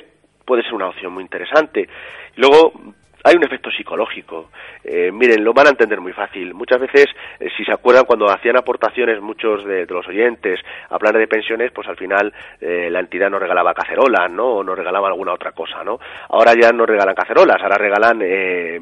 puede 0.46 0.64
ser 0.64 0.74
una 0.74 0.90
opción 0.90 1.14
muy 1.14 1.24
interesante. 1.24 1.88
Luego, 2.36 2.74
hay 3.24 3.36
un 3.36 3.44
efecto 3.44 3.70
psicológico. 3.72 4.50
Eh, 4.84 5.12
miren, 5.12 5.44
lo 5.44 5.54
van 5.54 5.68
a 5.68 5.70
entender 5.72 6.02
muy 6.02 6.14
fácil. 6.14 6.54
Muchas 6.54 6.82
veces, 6.82 7.06
eh, 7.40 7.50
si 7.56 7.64
se 7.64 7.72
acuerdan, 7.72 8.06
cuando 8.06 8.30
hacían 8.30 8.58
aportaciones 8.58 9.22
muchos 9.22 9.64
de, 9.66 9.86
los 9.86 10.08
oyentes 10.08 10.60
a 10.90 10.98
planes 10.98 11.20
de 11.20 11.28
pensiones, 11.28 11.72
pues 11.72 11.88
al 11.88 11.98
final 11.98 12.34
eh, 12.60 12.90
la 12.90 13.00
entidad 13.00 13.30
nos 13.30 13.42
regalaba 13.42 13.74
cacerolas, 13.74 14.32
¿no? 14.32 14.48
O 14.48 14.64
nos 14.64 14.78
regalaba 14.78 15.08
alguna 15.08 15.34
otra 15.34 15.52
cosa, 15.52 15.84
¿no? 15.84 16.00
Ahora 16.30 16.54
ya 16.60 16.72
no 16.72 16.86
regalan 16.86 17.16
cacerolas, 17.16 17.62
ahora 17.62 17.78
regalan, 17.78 18.20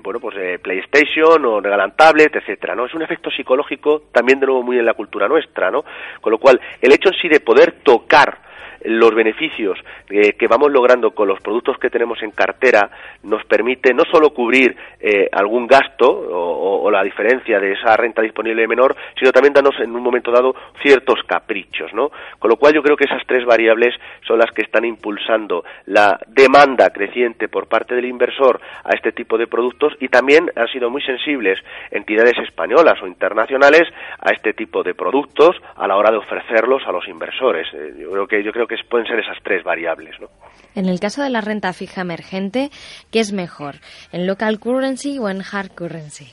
bueno, 0.02 0.20
pues 0.20 0.60
PlayStation 0.62 1.44
o 1.46 1.60
regalan 1.60 1.96
tablet, 1.96 2.36
etcétera, 2.36 2.76
¿no? 2.76 2.86
Es 2.86 2.94
un 2.94 3.02
efecto 3.02 3.30
psicológico 3.32 4.04
también 4.12 4.40
de 4.40 4.46
nuevo 4.46 4.64
muy 4.64 4.78
en 4.78 4.86
la 4.86 4.94
cultura 4.94 5.28
nuestra, 5.28 5.72
¿no? 5.72 5.84
Con 6.22 6.32
lo 6.32 6.38
cual, 6.38 6.60
el 6.82 6.92
hecho 6.92 7.10
en 7.10 7.16
sí 7.16 7.28
de 7.28 7.40
poder 7.40 7.80
tocar 7.84 8.49
los 8.86 9.14
beneficios 9.14 9.78
eh, 10.10 10.34
que 10.34 10.48
vamos 10.48 10.72
logrando 10.72 11.12
con 11.12 11.28
los 11.28 11.40
productos 11.42 11.78
que 11.78 11.90
tenemos 11.90 12.22
en 12.24 12.32
cartera 12.32 12.90
nos 13.24 13.44
permite 13.46 13.94
no 13.94 14.04
solo 14.12 14.32
cubrir 14.32 14.76
eh, 15.00 15.28
algún 15.32 15.68
gasto 15.68 16.08
o, 16.10 16.90
la 16.90 17.04
diferencia 17.04 17.60
de 17.60 17.74
esa 17.74 17.96
renta 17.96 18.22
disponible 18.22 18.68
menor, 18.68 18.96
sino 19.18 19.32
también 19.32 19.54
darnos 19.54 19.80
en 19.80 19.96
un 19.96 20.02
momento 20.02 20.32
dado 20.32 20.56
ciertos 20.82 21.22
caprichos, 21.28 21.94
¿no? 21.94 22.10
Con 22.40 22.50
lo 22.50 22.58
cual 22.58 22.74
yo 22.74 22.82
creo 22.82 22.98
que 22.98 23.04
esas 23.04 23.22
tres 23.28 23.46
variables 23.46 23.94
son 24.26 24.40
las 24.40 24.52
que 24.52 24.64
están 24.64 24.86
impulsando 24.86 25.64
la 25.86 26.20
demanda 26.28 26.90
creciente 26.90 27.48
por 27.48 27.68
parte 27.68 27.94
del 27.94 28.06
inversor 28.06 28.60
a 28.84 28.96
este 28.96 29.12
tipo 29.12 29.38
de 29.38 29.46
productos 29.46 29.94
y 30.00 30.08
también 30.08 30.50
han 30.56 30.68
sido 30.70 30.90
muy 30.90 31.04
sensibles 31.04 31.60
entidades 31.92 32.38
españolas 32.40 33.00
o 33.04 33.08
internacionales 33.08 33.84
a 34.20 34.32
este 34.32 34.54
tipo 34.54 34.82
de 34.82 34.96
productos 34.96 35.56
a 35.76 35.88
la 35.88 35.96
hora 35.96 36.12
de 36.12 36.18
ofrecerlos 36.18 36.82
a 36.88 36.92
los 36.92 37.08
inversores. 37.08 37.68
Eh, 37.74 37.94
yo 38.00 38.12
creo 38.12 38.28
que 38.28 38.44
yo 38.44 38.52
creo 38.52 38.68
que 38.70 38.76
pueden 38.90 39.06
ser 39.08 39.20
esas 39.20 39.38
tres 39.44 39.64
variables, 39.64 40.16
¿no? 40.22 40.28
En 40.76 40.86
el 40.86 41.00
caso 41.00 41.22
de 41.22 41.30
la 41.30 41.42
renta 41.42 41.74
fija 41.74 42.02
emergente, 42.02 42.70
¿qué 43.12 43.20
es 43.20 43.34
mejor? 43.34 43.76
¿En 44.14 44.28
local 44.28 44.60
currency 44.60 45.20
o 45.20 45.28
en 45.28 45.42
hard 45.42 45.72
currency? 45.76 46.28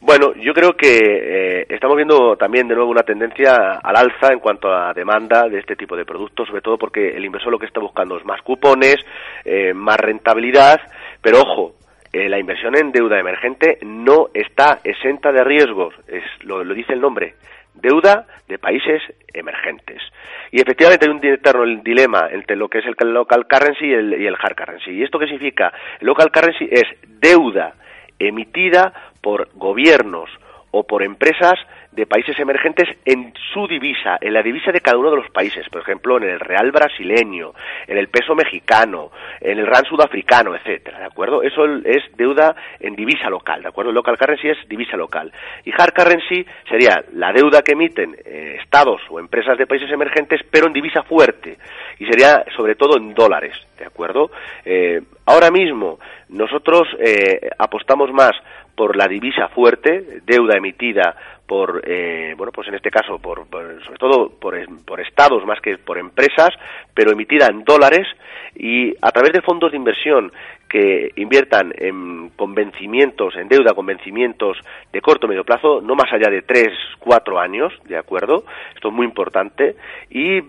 Bueno, 0.00 0.34
yo 0.34 0.52
creo 0.52 0.76
que 0.76 0.98
eh, 0.98 1.66
estamos 1.70 1.96
viendo 1.96 2.36
también 2.36 2.68
de 2.68 2.74
nuevo 2.74 2.90
una 2.90 3.02
tendencia 3.02 3.78
al 3.82 3.96
alza 3.96 4.32
en 4.32 4.40
cuanto 4.40 4.68
a 4.68 4.92
demanda 4.92 5.48
de 5.48 5.58
este 5.58 5.74
tipo 5.74 5.96
de 5.96 6.04
productos, 6.04 6.46
sobre 6.48 6.60
todo 6.60 6.76
porque 6.76 7.16
el 7.16 7.24
inversor 7.24 7.50
lo 7.50 7.58
que 7.58 7.66
está 7.66 7.80
buscando 7.80 8.18
es 8.18 8.24
más 8.24 8.42
cupones, 8.42 8.96
eh, 9.44 9.72
más 9.72 9.96
rentabilidad, 9.96 10.80
pero 11.22 11.40
ojo, 11.40 11.76
eh, 12.12 12.28
la 12.28 12.38
inversión 12.38 12.76
en 12.76 12.92
deuda 12.92 13.18
emergente 13.18 13.78
no 13.82 14.28
está 14.34 14.80
exenta 14.84 15.32
de 15.32 15.42
riesgos, 15.42 15.94
es, 16.06 16.22
lo, 16.44 16.62
lo 16.62 16.74
dice 16.74 16.92
el 16.92 17.00
nombre, 17.00 17.34
deuda 17.76 18.26
de 18.48 18.58
países 18.58 19.02
emergentes. 19.32 20.02
Y 20.50 20.60
efectivamente 20.60 21.06
hay 21.06 21.12
un 21.12 21.24
eterno 21.24 21.82
dilema 21.82 22.28
entre 22.30 22.56
lo 22.56 22.68
que 22.68 22.78
es 22.78 22.84
el 22.86 23.12
local 23.12 23.46
currency 23.48 23.86
y 23.86 23.92
el, 23.92 24.20
y 24.20 24.26
el 24.26 24.36
hard 24.40 24.56
currency. 24.56 24.90
¿Y 24.92 25.02
esto 25.02 25.18
qué 25.18 25.26
significa? 25.26 25.72
El 26.00 26.06
local 26.06 26.30
currency 26.30 26.68
es 26.70 26.84
deuda 27.20 27.74
emitida 28.18 28.92
por 29.20 29.48
gobiernos 29.54 30.30
o 30.70 30.84
por 30.84 31.02
empresas 31.02 31.58
de 31.96 32.06
países 32.06 32.38
emergentes 32.38 32.86
en 33.06 33.32
su 33.54 33.66
divisa, 33.66 34.18
en 34.20 34.34
la 34.34 34.42
divisa 34.42 34.70
de 34.70 34.82
cada 34.82 34.98
uno 34.98 35.10
de 35.10 35.16
los 35.16 35.30
países, 35.30 35.66
por 35.70 35.80
ejemplo, 35.80 36.18
en 36.18 36.24
el 36.24 36.38
real 36.38 36.70
brasileño, 36.70 37.52
en 37.86 37.96
el 37.96 38.08
peso 38.08 38.34
mexicano, 38.34 39.10
en 39.40 39.58
el 39.58 39.66
rand 39.66 39.86
sudafricano, 39.86 40.54
etcétera, 40.54 40.98
¿de 40.98 41.06
acuerdo? 41.06 41.42
Eso 41.42 41.64
es 41.84 42.04
deuda 42.14 42.54
en 42.80 42.94
divisa 42.94 43.30
local, 43.30 43.62
¿de 43.62 43.68
acuerdo? 43.68 43.92
Local 43.92 44.18
currency 44.18 44.48
es 44.48 44.68
divisa 44.68 44.94
local. 44.98 45.32
Y 45.64 45.72
hard 45.72 45.94
currency 45.94 46.44
sería 46.68 47.02
la 47.14 47.32
deuda 47.32 47.62
que 47.62 47.72
emiten 47.72 48.14
eh, 48.26 48.58
estados 48.62 49.00
o 49.08 49.18
empresas 49.18 49.56
de 49.56 49.66
países 49.66 49.90
emergentes, 49.90 50.42
pero 50.50 50.66
en 50.66 50.74
divisa 50.74 51.02
fuerte, 51.02 51.56
y 51.98 52.04
sería 52.04 52.44
sobre 52.54 52.74
todo 52.74 52.98
en 52.98 53.14
dólares, 53.14 53.56
¿de 53.78 53.86
acuerdo? 53.86 54.30
Eh, 54.66 55.00
ahora 55.24 55.50
mismo 55.50 55.98
nosotros 56.28 56.88
eh, 56.98 57.48
apostamos 57.58 58.12
más 58.12 58.32
por 58.76 58.94
la 58.96 59.08
divisa 59.08 59.48
fuerte, 59.48 60.20
deuda 60.26 60.58
emitida 60.58 61.16
por, 61.46 61.82
eh, 61.86 62.34
bueno, 62.36 62.52
pues 62.52 62.68
en 62.68 62.74
este 62.74 62.90
caso, 62.90 63.18
por, 63.18 63.46
sobre 63.48 63.98
todo 63.98 64.30
por, 64.30 64.56
por 64.84 65.00
estados 65.00 65.44
más 65.46 65.60
que 65.60 65.78
por 65.78 65.98
empresas, 65.98 66.50
pero 66.92 67.12
emitida 67.12 67.46
en 67.46 67.64
dólares 67.64 68.06
y 68.54 68.94
a 69.00 69.10
través 69.12 69.32
de 69.32 69.42
fondos 69.42 69.70
de 69.70 69.76
inversión 69.76 70.32
que 70.68 71.12
inviertan 71.16 71.72
en 71.76 72.30
convencimientos, 72.30 73.36
en 73.36 73.48
deuda 73.48 73.74
con 73.74 73.86
vencimientos 73.86 74.58
de 74.92 75.00
corto 75.00 75.28
medio 75.28 75.44
plazo, 75.44 75.80
no 75.80 75.94
más 75.94 76.12
allá 76.12 76.28
de 76.28 76.42
tres, 76.42 76.72
cuatro 76.98 77.38
años, 77.38 77.72
¿de 77.84 77.96
acuerdo? 77.96 78.44
Esto 78.74 78.88
es 78.88 78.94
muy 78.94 79.06
importante. 79.06 79.76
Y 80.10 80.38
eh, 80.38 80.44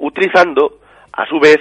utilizando, 0.00 0.80
a 1.12 1.26
su 1.26 1.38
vez, 1.38 1.60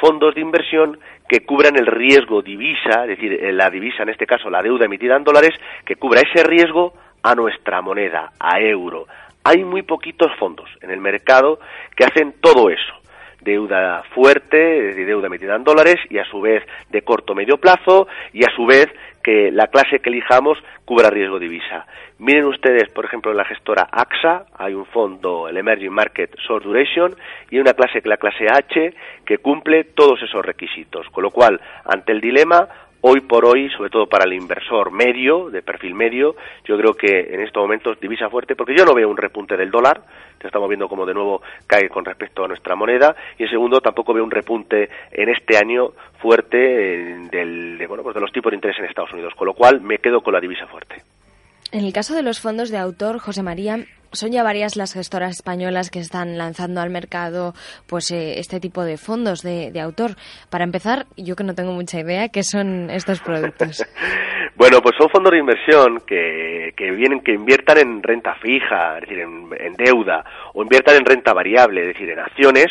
fondos 0.00 0.34
de 0.34 0.40
inversión 0.40 0.98
que 1.28 1.44
cubran 1.44 1.76
el 1.76 1.86
riesgo 1.86 2.42
divisa, 2.42 3.02
es 3.02 3.08
decir, 3.08 3.32
eh, 3.32 3.52
la 3.52 3.70
divisa, 3.70 4.02
en 4.02 4.08
este 4.08 4.26
caso 4.26 4.50
la 4.50 4.62
deuda 4.62 4.86
emitida 4.86 5.16
en 5.16 5.24
dólares, 5.24 5.54
que 5.84 5.96
cubra 5.96 6.20
ese 6.20 6.42
riesgo 6.44 6.94
a 7.22 7.34
nuestra 7.34 7.80
moneda, 7.80 8.32
a 8.38 8.60
euro. 8.60 9.06
Hay 9.44 9.64
muy 9.64 9.82
poquitos 9.82 10.30
fondos 10.38 10.68
en 10.80 10.90
el 10.90 11.00
mercado 11.00 11.58
que 11.96 12.04
hacen 12.04 12.34
todo 12.40 12.70
eso 12.70 13.02
deuda 13.42 14.02
fuerte, 14.14 14.94
deuda 14.94 15.26
emitida 15.26 15.56
en 15.56 15.64
dólares 15.64 15.96
y 16.08 16.18
a 16.18 16.24
su 16.24 16.40
vez 16.40 16.62
de 16.90 17.02
corto 17.02 17.34
medio 17.34 17.58
plazo 17.58 18.06
y 18.32 18.44
a 18.44 18.54
su 18.54 18.66
vez 18.66 18.88
que 19.22 19.50
la 19.52 19.68
clase 19.68 20.00
que 20.00 20.10
elijamos 20.10 20.58
cubra 20.84 21.10
riesgo 21.10 21.38
divisa. 21.38 21.86
Miren 22.18 22.44
ustedes, 22.46 22.88
por 22.90 23.04
ejemplo, 23.04 23.30
en 23.30 23.36
la 23.36 23.44
gestora 23.44 23.88
AXA 23.90 24.46
hay 24.56 24.74
un 24.74 24.86
fondo, 24.86 25.48
el 25.48 25.56
Emerging 25.56 25.92
Market 25.92 26.36
Short 26.36 26.64
Duration, 26.64 27.14
y 27.50 27.58
una 27.58 27.74
clase, 27.74 28.00
la 28.04 28.16
clase 28.16 28.46
H, 28.48 28.94
que 29.24 29.38
cumple 29.38 29.84
todos 29.84 30.22
esos 30.22 30.44
requisitos. 30.44 31.08
Con 31.10 31.24
lo 31.24 31.30
cual, 31.30 31.60
ante 31.84 32.12
el 32.12 32.20
dilema, 32.20 32.68
hoy 33.02 33.20
por 33.20 33.44
hoy, 33.44 33.68
sobre 33.70 33.90
todo 33.90 34.06
para 34.06 34.24
el 34.24 34.32
inversor 34.32 34.90
medio, 34.90 35.50
de 35.50 35.62
perfil 35.62 35.94
medio, 35.94 36.36
yo 36.64 36.76
creo 36.76 36.94
que 36.94 37.34
en 37.34 37.40
estos 37.40 37.60
momentos 37.60 38.00
divisa 38.00 38.30
fuerte, 38.30 38.56
porque 38.56 38.74
yo 38.76 38.84
no 38.84 38.94
veo 38.94 39.08
un 39.08 39.16
repunte 39.16 39.56
del 39.56 39.70
dólar, 39.70 40.02
que 40.38 40.46
estamos 40.46 40.68
viendo 40.68 40.88
como 40.88 41.04
de 41.04 41.14
nuevo 41.14 41.42
cae 41.66 41.88
con 41.88 42.04
respecto 42.04 42.44
a 42.44 42.48
nuestra 42.48 42.74
moneda, 42.74 43.14
y 43.38 43.44
en 43.44 43.50
segundo 43.50 43.80
tampoco 43.80 44.14
veo 44.14 44.24
un 44.24 44.30
repunte 44.30 44.88
en 45.10 45.28
este 45.28 45.56
año 45.56 45.90
fuerte 46.20 46.58
eh, 46.58 47.28
del, 47.30 47.78
de, 47.78 47.86
bueno, 47.86 48.02
pues 48.02 48.14
de 48.14 48.20
los 48.20 48.32
tipos 48.32 48.50
de 48.50 48.56
interés 48.56 48.78
en 48.78 48.86
Estados 48.86 49.12
Unidos, 49.12 49.34
con 49.36 49.46
lo 49.46 49.54
cual 49.54 49.80
me 49.80 49.98
quedo 49.98 50.20
con 50.22 50.32
la 50.32 50.40
divisa 50.40 50.66
fuerte. 50.66 51.02
En 51.72 51.84
el 51.84 51.92
caso 51.92 52.14
de 52.14 52.22
los 52.22 52.40
fondos 52.40 52.70
de 52.70 52.78
autor, 52.78 53.18
José 53.18 53.42
María, 53.42 53.78
son 54.12 54.30
ya 54.30 54.42
varias 54.42 54.76
las 54.76 54.94
gestoras 54.94 55.32
españolas 55.32 55.90
que 55.90 55.98
están 55.98 56.38
lanzando 56.38 56.80
al 56.80 56.90
mercado 56.90 57.54
pues 57.86 58.10
eh, 58.10 58.38
este 58.38 58.60
tipo 58.60 58.84
de 58.84 58.96
fondos 58.96 59.42
de, 59.42 59.72
autor. 59.80 60.12
Para 60.50 60.64
empezar, 60.64 61.06
yo 61.16 61.34
que 61.34 61.44
no 61.44 61.54
tengo 61.54 61.72
mucha 61.72 61.98
idea, 61.98 62.28
¿qué 62.28 62.42
son 62.42 62.90
estos 62.90 63.20
productos? 63.20 63.84
Bueno, 64.54 64.82
pues 64.82 64.94
son 64.98 65.08
fondos 65.08 65.32
de 65.32 65.38
inversión 65.38 66.02
que, 66.06 66.74
vienen, 66.94 67.20
que 67.20 67.32
inviertan 67.32 67.78
en 67.78 68.02
renta 68.02 68.34
fija, 68.34 68.98
es 68.98 69.00
decir, 69.00 69.20
en, 69.20 69.74
deuda, 69.74 70.24
o 70.52 70.62
inviertan 70.62 70.96
en 70.96 71.06
renta 71.06 71.32
variable, 71.32 71.80
es 71.80 71.86
decir, 71.88 72.10
en 72.10 72.18
acciones, 72.18 72.66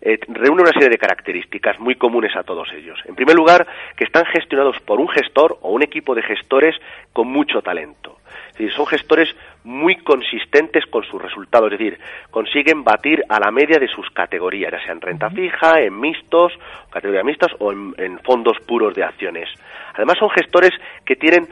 eh, 0.00 0.18
reúne 0.28 0.62
una 0.62 0.72
serie 0.72 0.88
de 0.88 0.96
características 0.96 1.78
muy 1.78 1.94
comunes 1.96 2.34
a 2.36 2.42
todos 2.42 2.72
ellos. 2.72 2.98
En 3.04 3.14
primer 3.14 3.36
lugar, 3.36 3.66
que 3.96 4.04
están 4.04 4.24
gestionados 4.24 4.80
por 4.80 4.98
un 4.98 5.08
gestor 5.08 5.58
o 5.60 5.72
un 5.72 5.82
equipo 5.82 6.14
de 6.14 6.22
gestores 6.22 6.74
con 7.12 7.28
mucho 7.28 7.60
talento. 7.60 8.16
Es 8.48 8.58
decir, 8.58 8.72
son 8.72 8.86
gestores 8.86 9.28
muy 9.66 9.96
consistentes 9.96 10.86
con 10.86 11.02
sus 11.02 11.20
resultados, 11.20 11.72
es 11.72 11.78
decir, 11.78 11.98
consiguen 12.30 12.84
batir 12.84 13.24
a 13.28 13.40
la 13.40 13.50
media 13.50 13.78
de 13.80 13.88
sus 13.88 14.08
categorías, 14.10 14.70
ya 14.70 14.80
sea 14.80 14.92
en 14.92 15.00
renta 15.00 15.28
fija, 15.28 15.80
en 15.80 15.98
mixtos, 15.98 16.52
categorías 16.90 17.24
mixtas 17.24 17.50
o 17.58 17.72
en, 17.72 17.92
en 17.98 18.18
fondos 18.20 18.56
puros 18.64 18.94
de 18.94 19.02
acciones. 19.02 19.48
Además 19.94 20.18
son 20.18 20.30
gestores 20.30 20.70
que 21.04 21.16
tienen 21.16 21.48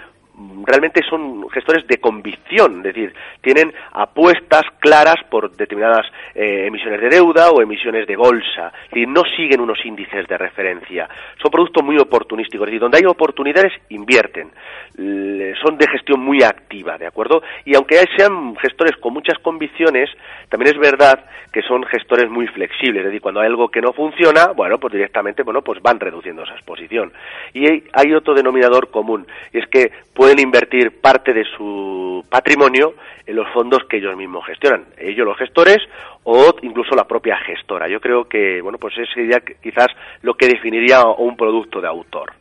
realmente 0.66 1.00
son 1.08 1.48
gestores 1.50 1.86
de 1.86 1.98
convicción, 1.98 2.78
es 2.78 2.94
decir, 2.94 3.14
tienen 3.40 3.72
apuestas 3.92 4.62
claras 4.80 5.16
por 5.30 5.54
determinadas 5.54 6.06
eh, 6.34 6.66
emisiones 6.66 7.00
de 7.00 7.08
deuda 7.08 7.50
o 7.50 7.62
emisiones 7.62 8.06
de 8.06 8.16
bolsa, 8.16 8.72
es 8.90 9.08
no 9.08 9.22
siguen 9.36 9.60
unos 9.60 9.84
índices 9.84 10.26
de 10.26 10.38
referencia, 10.38 11.08
son 11.40 11.50
productos 11.50 11.84
muy 11.84 11.98
oportunísticos, 11.98 12.66
es 12.66 12.72
decir, 12.72 12.80
donde 12.80 12.98
hay 12.98 13.04
oportunidades 13.04 13.72
invierten, 13.90 14.50
son 14.96 15.78
de 15.78 15.88
gestión 15.88 16.20
muy 16.20 16.42
activa, 16.42 16.98
¿de 16.98 17.06
acuerdo? 17.06 17.42
Y 17.64 17.74
aunque 17.74 17.96
sean 18.16 18.56
gestores 18.56 18.96
con 18.96 19.12
muchas 19.12 19.38
convicciones, 19.38 20.10
también 20.48 20.74
es 20.74 20.80
verdad 20.80 21.24
que 21.52 21.62
son 21.62 21.84
gestores 21.84 22.28
muy 22.28 22.48
flexibles, 22.48 23.00
es 23.00 23.06
decir, 23.06 23.20
cuando 23.20 23.40
hay 23.40 23.46
algo 23.46 23.68
que 23.68 23.80
no 23.80 23.92
funciona, 23.92 24.48
bueno, 24.48 24.78
pues 24.78 24.92
directamente, 24.92 25.44
bueno, 25.44 25.62
pues 25.62 25.80
van 25.80 26.00
reduciendo 26.00 26.42
esa 26.42 26.54
exposición. 26.54 27.12
Y 27.52 27.70
hay, 27.70 27.84
hay 27.92 28.12
otro 28.12 28.34
denominador 28.34 28.90
común, 28.90 29.24
y 29.52 29.58
es 29.58 29.66
que 29.68 29.92
pueden 30.24 30.40
invertir 30.40 31.02
parte 31.02 31.34
de 31.34 31.44
su 31.54 32.24
patrimonio 32.30 32.94
en 33.26 33.36
los 33.36 33.46
fondos 33.52 33.80
que 33.90 33.98
ellos 33.98 34.16
mismos 34.16 34.46
gestionan, 34.46 34.86
ellos 34.96 35.26
los 35.26 35.36
gestores 35.36 35.76
o 36.22 36.54
incluso 36.62 36.94
la 36.94 37.04
propia 37.04 37.36
gestora. 37.44 37.90
Yo 37.90 38.00
creo 38.00 38.26
que, 38.26 38.62
bueno, 38.62 38.78
pues 38.78 38.94
ese 38.96 39.12
sería 39.12 39.42
quizás 39.62 39.88
lo 40.22 40.32
que 40.32 40.48
definiría 40.48 41.04
un 41.04 41.36
producto 41.36 41.78
de 41.78 41.88
autor. 41.88 42.32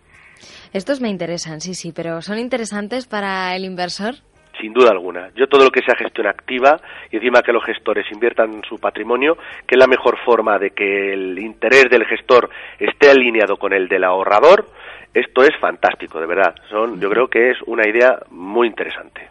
Estos 0.71 1.01
me 1.01 1.09
interesan, 1.09 1.59
sí, 1.59 1.73
sí, 1.73 1.91
pero 1.91 2.21
¿son 2.21 2.39
interesantes 2.39 3.05
para 3.05 3.53
el 3.53 3.65
inversor? 3.65 4.15
Sin 4.59 4.71
duda 4.71 4.91
alguna. 4.91 5.29
Yo 5.35 5.47
todo 5.47 5.65
lo 5.65 5.71
que 5.71 5.81
sea 5.81 5.95
gestión 5.95 6.27
activa 6.27 6.79
y 7.11 7.17
encima 7.17 7.41
que 7.41 7.51
los 7.51 7.65
gestores 7.65 8.05
inviertan 8.11 8.61
su 8.67 8.77
patrimonio, 8.77 9.35
que 9.67 9.75
es 9.75 9.79
la 9.79 9.87
mejor 9.87 10.17
forma 10.23 10.59
de 10.59 10.69
que 10.69 11.13
el 11.13 11.39
interés 11.39 11.89
del 11.89 12.05
gestor 12.05 12.49
esté 12.79 13.09
alineado 13.09 13.57
con 13.57 13.73
el 13.73 13.87
del 13.87 14.03
ahorrador, 14.03 14.67
esto 15.13 15.43
es 15.43 15.51
fantástico, 15.59 16.19
de 16.19 16.27
verdad. 16.27 16.55
Son, 16.69 16.99
yo 16.99 17.09
creo 17.09 17.27
que 17.27 17.51
es 17.51 17.57
una 17.65 17.87
idea 17.87 18.19
muy 18.29 18.67
interesante. 18.67 19.29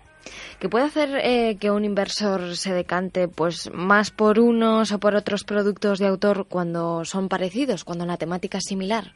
¿Qué 0.60 0.68
puede 0.68 0.84
hacer 0.84 1.08
eh, 1.24 1.56
que 1.60 1.72
un 1.72 1.84
inversor 1.84 2.54
se 2.54 2.72
decante 2.72 3.26
pues 3.26 3.68
más 3.74 4.12
por 4.12 4.38
unos 4.38 4.92
o 4.92 5.00
por 5.00 5.16
otros 5.16 5.42
productos 5.42 5.98
de 5.98 6.06
autor 6.06 6.46
cuando 6.48 7.04
son 7.04 7.28
parecidos, 7.28 7.82
cuando 7.82 8.06
la 8.06 8.16
temática 8.16 8.58
es 8.58 8.64
similar? 8.68 9.06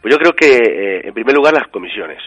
Pues 0.00 0.14
yo 0.14 0.18
creo 0.18 0.32
que, 0.32 0.56
eh, 0.56 1.08
en 1.08 1.12
primer 1.12 1.34
lugar, 1.34 1.52
las 1.52 1.68
comisiones. 1.68 2.22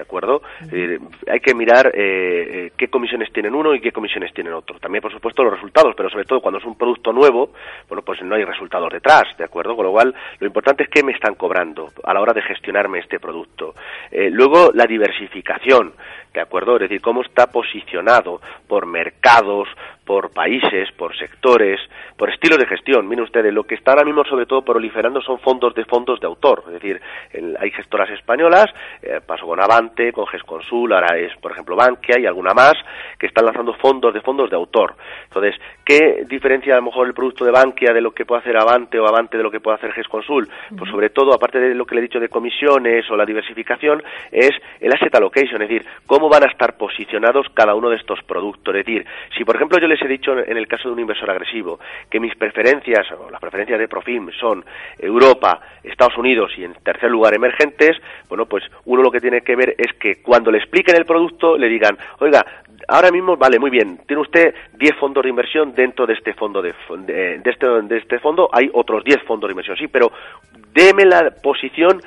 ¿De 0.00 0.04
acuerdo? 0.04 0.40
Eh, 0.72 0.98
hay 1.30 1.40
que 1.40 1.54
mirar 1.54 1.88
eh, 1.88 1.92
eh, 1.98 2.72
qué 2.74 2.88
comisiones 2.88 3.30
tienen 3.34 3.54
uno 3.54 3.74
y 3.74 3.80
qué 3.80 3.92
comisiones 3.92 4.32
tienen 4.32 4.54
otro. 4.54 4.78
También, 4.78 5.02
por 5.02 5.12
supuesto, 5.12 5.44
los 5.44 5.52
resultados, 5.52 5.94
pero 5.94 6.08
sobre 6.08 6.24
todo 6.24 6.40
cuando 6.40 6.58
es 6.58 6.64
un 6.64 6.74
producto 6.74 7.12
nuevo, 7.12 7.50
bueno, 7.86 8.00
pues 8.02 8.22
no 8.22 8.34
hay 8.34 8.44
resultados 8.44 8.90
detrás, 8.90 9.24
¿de 9.36 9.44
acuerdo? 9.44 9.76
Con 9.76 9.84
lo 9.84 9.92
cual, 9.92 10.14
lo 10.38 10.46
importante 10.46 10.84
es 10.84 10.88
qué 10.88 11.02
me 11.02 11.12
están 11.12 11.34
cobrando 11.34 11.90
a 12.02 12.14
la 12.14 12.20
hora 12.22 12.32
de 12.32 12.40
gestionarme 12.40 13.00
este 13.00 13.20
producto. 13.20 13.74
Eh, 14.10 14.30
luego, 14.30 14.70
la 14.72 14.86
diversificación, 14.86 15.92
¿de 16.32 16.40
acuerdo? 16.40 16.74
Es 16.76 16.82
decir, 16.82 17.00
cómo 17.00 17.22
está 17.22 17.46
posicionado 17.48 18.40
por 18.68 18.86
mercados, 18.86 19.68
por 20.04 20.32
países, 20.32 20.90
por 20.96 21.16
sectores, 21.16 21.78
por 22.16 22.30
estilos 22.30 22.58
de 22.58 22.66
gestión. 22.66 23.06
Miren 23.06 23.24
ustedes, 23.24 23.54
lo 23.54 23.62
que 23.62 23.76
está 23.76 23.92
ahora 23.92 24.04
mismo 24.04 24.24
sobre 24.24 24.44
todo 24.46 24.62
proliferando 24.62 25.20
son 25.22 25.38
fondos 25.38 25.72
de 25.74 25.84
fondos 25.84 26.18
de 26.18 26.26
autor. 26.26 26.64
Es 26.66 26.72
decir, 26.74 27.00
el- 27.32 27.56
hay 27.60 27.70
gestoras 27.70 28.10
españolas, 28.10 28.66
eh, 29.02 29.20
paso 29.24 29.46
con 29.46 29.60
Avante, 29.60 30.12
con 30.12 30.26
GESConsul, 30.26 30.92
ahora 30.92 31.16
es, 31.16 31.32
por 31.36 31.52
ejemplo, 31.52 31.76
Bankia 31.76 32.18
y 32.18 32.26
alguna 32.26 32.52
más, 32.54 32.74
que 33.20 33.26
están 33.26 33.44
lanzando 33.44 33.72
fondos 33.74 34.12
de 34.12 34.20
fondos 34.20 34.50
de 34.50 34.56
autor. 34.56 34.94
Entonces, 35.24 35.54
¿qué 35.84 36.24
diferencia 36.28 36.72
a 36.74 36.78
lo 36.78 36.86
mejor 36.86 37.06
el 37.06 37.14
producto 37.14 37.44
de 37.44 37.52
Bankia 37.52 37.92
de 37.92 38.00
lo 38.00 38.10
que 38.10 38.24
puede 38.24 38.40
hacer 38.40 38.56
Avante 38.56 38.98
o 38.98 39.06
Avante 39.06 39.36
de 39.36 39.44
lo 39.44 39.50
que 39.50 39.60
puede 39.60 39.76
hacer 39.76 39.92
GESConsul? 39.92 40.48
Pues 40.76 40.90
sobre 40.90 41.10
todo, 41.10 41.32
aparte 41.32 41.60
de 41.60 41.74
lo 41.76 41.86
que 41.86 41.94
le 41.94 42.00
he 42.00 42.04
dicho 42.08 42.18
de 42.18 42.28
comisiones 42.28 43.08
o 43.10 43.16
la 43.16 43.24
diversificación, 43.24 44.02
es 44.32 44.50
el 44.80 44.92
asset 44.92 45.14
allocation, 45.14 45.62
es 45.62 45.68
decir, 45.68 45.86
cómo 46.06 46.19
van 46.28 46.44
a 46.44 46.46
estar 46.46 46.76
posicionados 46.76 47.46
cada 47.54 47.74
uno 47.74 47.90
de 47.90 47.96
estos 47.96 48.22
productos. 48.24 48.74
Es 48.74 48.84
decir, 48.84 49.06
si 49.36 49.44
por 49.44 49.56
ejemplo 49.56 49.78
yo 49.78 49.86
les 49.86 50.00
he 50.02 50.08
dicho 50.08 50.38
en 50.38 50.56
el 50.56 50.66
caso 50.66 50.88
de 50.88 50.94
un 50.94 51.00
inversor 51.00 51.30
agresivo 51.30 51.80
que 52.10 52.20
mis 52.20 52.34
preferencias 52.36 53.06
o 53.12 53.30
las 53.30 53.40
preferencias 53.40 53.78
de 53.78 53.88
Profim 53.88 54.30
son 54.38 54.64
Europa, 54.98 55.60
Estados 55.82 56.16
Unidos 56.16 56.52
y 56.56 56.64
en 56.64 56.74
tercer 56.74 57.10
lugar 57.10 57.34
emergentes, 57.34 57.96
bueno, 58.28 58.46
pues 58.46 58.64
uno 58.84 59.02
lo 59.02 59.10
que 59.10 59.20
tiene 59.20 59.42
que 59.42 59.56
ver 59.56 59.74
es 59.78 59.92
que 59.98 60.22
cuando 60.22 60.50
le 60.50 60.58
expliquen 60.58 60.96
el 60.96 61.04
producto 61.04 61.56
le 61.56 61.68
digan, 61.68 61.96
oiga, 62.18 62.44
ahora 62.88 63.10
mismo, 63.10 63.36
vale, 63.36 63.58
muy 63.58 63.70
bien, 63.70 64.00
tiene 64.06 64.22
usted 64.22 64.54
10 64.74 64.96
fondos 64.96 65.22
de 65.22 65.30
inversión 65.30 65.74
dentro 65.74 66.06
de 66.06 66.14
este 66.14 66.34
fondo 66.34 66.62
de, 66.62 66.74
de, 67.06 67.38
de 67.38 67.50
este, 67.50 67.66
de 67.66 67.98
este 67.98 68.18
fondo, 68.18 68.48
hay 68.52 68.70
otros 68.72 69.04
10 69.04 69.22
fondos 69.24 69.48
de 69.48 69.52
inversión, 69.52 69.76
sí, 69.76 69.88
pero 69.88 70.12
deme 70.72 71.04
la 71.04 71.30
posición 71.42 72.00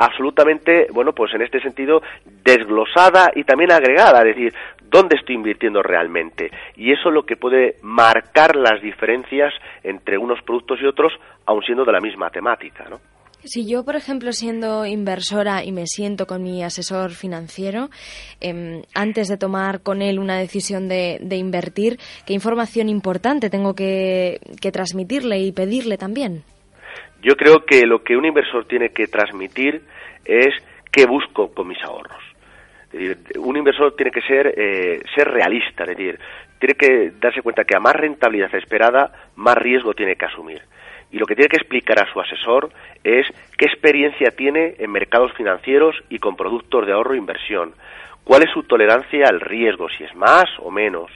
absolutamente, 0.00 0.86
bueno, 0.94 1.12
pues 1.12 1.34
en 1.34 1.42
este 1.42 1.60
sentido, 1.60 2.00
desglosada 2.42 3.32
y 3.34 3.44
también 3.44 3.70
agregada, 3.70 4.20
es 4.20 4.34
decir, 4.34 4.54
dónde 4.90 5.16
estoy 5.16 5.34
invirtiendo 5.34 5.82
realmente. 5.82 6.50
Y 6.74 6.90
eso 6.90 7.10
es 7.10 7.14
lo 7.14 7.26
que 7.26 7.36
puede 7.36 7.76
marcar 7.82 8.56
las 8.56 8.80
diferencias 8.80 9.52
entre 9.84 10.16
unos 10.16 10.40
productos 10.42 10.78
y 10.80 10.86
otros, 10.86 11.12
aun 11.44 11.62
siendo 11.62 11.84
de 11.84 11.92
la 11.92 12.00
misma 12.00 12.30
temática, 12.30 12.86
¿no? 12.88 12.98
Si 13.44 13.66
yo, 13.66 13.84
por 13.84 13.96
ejemplo, 13.96 14.32
siendo 14.32 14.86
inversora 14.86 15.64
y 15.64 15.72
me 15.72 15.86
siento 15.86 16.26
con 16.26 16.42
mi 16.42 16.62
asesor 16.62 17.10
financiero, 17.10 17.88
em, 18.40 18.82
antes 18.94 19.28
de 19.28 19.36
tomar 19.36 19.82
con 19.82 20.00
él 20.00 20.18
una 20.18 20.38
decisión 20.38 20.88
de, 20.88 21.18
de 21.20 21.36
invertir, 21.36 21.98
¿qué 22.26 22.32
información 22.32 22.88
importante 22.88 23.50
tengo 23.50 23.74
que, 23.74 24.40
que 24.60 24.72
transmitirle 24.72 25.38
y 25.40 25.52
pedirle 25.52 25.96
también? 25.98 26.42
Yo 27.22 27.36
creo 27.36 27.64
que 27.64 27.86
lo 27.86 28.02
que 28.02 28.16
un 28.16 28.24
inversor 28.24 28.64
tiene 28.66 28.90
que 28.90 29.06
transmitir 29.06 29.82
es 30.24 30.54
qué 30.90 31.06
busco 31.06 31.52
con 31.52 31.68
mis 31.68 31.82
ahorros. 31.82 32.22
Un 33.38 33.56
inversor 33.56 33.94
tiene 33.94 34.10
que 34.10 34.22
ser, 34.22 34.54
eh, 34.56 35.02
ser 35.14 35.28
realista, 35.28 35.84
es 35.84 35.90
decir, 35.90 36.18
tiene 36.58 36.74
que 36.74 37.12
darse 37.20 37.42
cuenta 37.42 37.64
que 37.64 37.76
a 37.76 37.80
más 37.80 37.94
rentabilidad 37.94 38.54
esperada, 38.54 39.12
más 39.36 39.56
riesgo 39.56 39.94
tiene 39.94 40.16
que 40.16 40.26
asumir. 40.26 40.62
Y 41.12 41.18
lo 41.18 41.26
que 41.26 41.34
tiene 41.34 41.48
que 41.48 41.56
explicar 41.56 42.02
a 42.02 42.12
su 42.12 42.20
asesor 42.20 42.70
es 43.02 43.26
qué 43.56 43.66
experiencia 43.66 44.30
tiene 44.30 44.74
en 44.78 44.90
mercados 44.90 45.32
financieros 45.34 45.96
y 46.08 46.18
con 46.18 46.36
productos 46.36 46.86
de 46.86 46.92
ahorro 46.92 47.14
e 47.14 47.18
inversión. 47.18 47.74
¿Cuál 48.24 48.42
es 48.42 48.50
su 48.52 48.62
tolerancia 48.62 49.26
al 49.28 49.40
riesgo, 49.40 49.88
si 49.88 50.04
es 50.04 50.14
más 50.14 50.46
o 50.58 50.70
menos? 50.70 51.10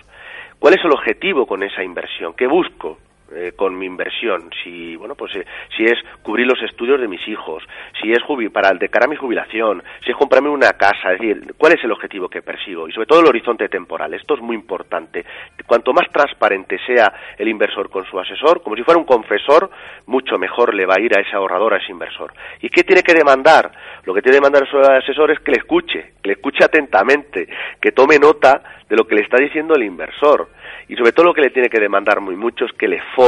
¿Cuál 0.59 0.75
es 0.75 0.85
el 0.85 0.93
objetivo 0.93 1.47
con 1.47 1.63
esa 1.63 1.83
inversión? 1.83 2.35
¿Qué 2.35 2.47
busco? 2.47 2.99
Eh, 3.35 3.53
con 3.57 3.77
mi 3.77 3.87
inversión, 3.87 4.51
si 4.63 4.97
bueno 4.97 5.15
pues 5.15 5.35
eh, 5.37 5.45
si 5.77 5.85
es 5.85 5.99
cubrir 6.23 6.47
los 6.47 6.63
estudios 6.63 7.01
de 7.01 7.09
mis 7.09 7.27
hijos, 7.29 7.63
si 8.01 8.13
es 8.13 8.23
para 8.53 8.73
de 8.73 8.89
cara 8.89 9.07
a 9.07 9.09
mi 9.09 9.17
jubilación, 9.17 9.83
si 10.05 10.11
es 10.11 10.17
comprarme 10.17 10.49
una 10.49 10.73
casa, 10.73 11.13
es 11.13 11.21
decir, 11.21 11.55
cuál 11.57 11.73
es 11.73 11.85
el 11.85 11.93
objetivo 11.93 12.29
que 12.29 12.43
persigo 12.43 12.89
y 12.89 12.93
sobre 12.93 13.07
todo 13.07 13.21
el 13.21 13.27
horizonte 13.27 13.69
temporal. 13.69 14.15
Esto 14.15 14.35
es 14.35 14.41
muy 14.41 14.57
importante. 14.57 15.25
Cuanto 15.67 15.93
más 15.93 16.11
transparente 16.13 16.79
sea 16.87 17.13
el 17.39 17.49
inversor 17.49 17.91
con 17.91 18.05
su 18.07 18.19
asesor, 18.19 18.63
como 18.63 18.77
si 18.77 18.83
fuera 18.83 18.99
un 18.99 19.07
confesor, 19.07 19.71
mucho 20.07 20.39
mejor 20.39 20.75
le 20.75 20.87
va 20.87 20.95
a 20.97 21.01
ir 21.01 21.17
a 21.17 21.21
ese 21.21 21.37
ahorrador, 21.37 21.75
a 21.75 21.79
ese 21.79 21.93
inversor. 21.93 22.33
¿Y 22.61 22.69
qué 22.69 22.83
tiene 22.83 23.03
que 23.03 23.15
demandar? 23.15 23.71
Lo 24.05 24.15
que 24.15 24.23
tiene 24.23 24.39
que 24.39 24.45
demandar 24.45 24.69
su 24.69 24.79
asesor 24.79 25.31
es 25.31 25.41
que 25.41 25.53
le 25.53 25.59
escuche, 25.59 26.13
que 26.23 26.29
le 26.29 26.33
escuche 26.35 26.65
atentamente, 26.65 27.49
que 27.81 27.93
tome 27.93 28.19
nota 28.19 28.63
de 28.89 28.97
lo 28.97 29.07
que 29.07 29.15
le 29.15 29.23
está 29.23 29.39
diciendo 29.39 29.75
el 29.75 29.85
inversor 29.85 30.49
y 30.89 30.97
sobre 30.97 31.13
todo 31.13 31.27
lo 31.27 31.35
que 31.35 31.41
le 31.41 31.51
tiene 31.51 31.69
que 31.69 31.81
demandar 31.81 32.21
muy 32.21 32.37
mucho 32.37 32.65
es 32.67 32.73
que 32.73 32.89
le 32.89 33.01
forme, 33.15 33.24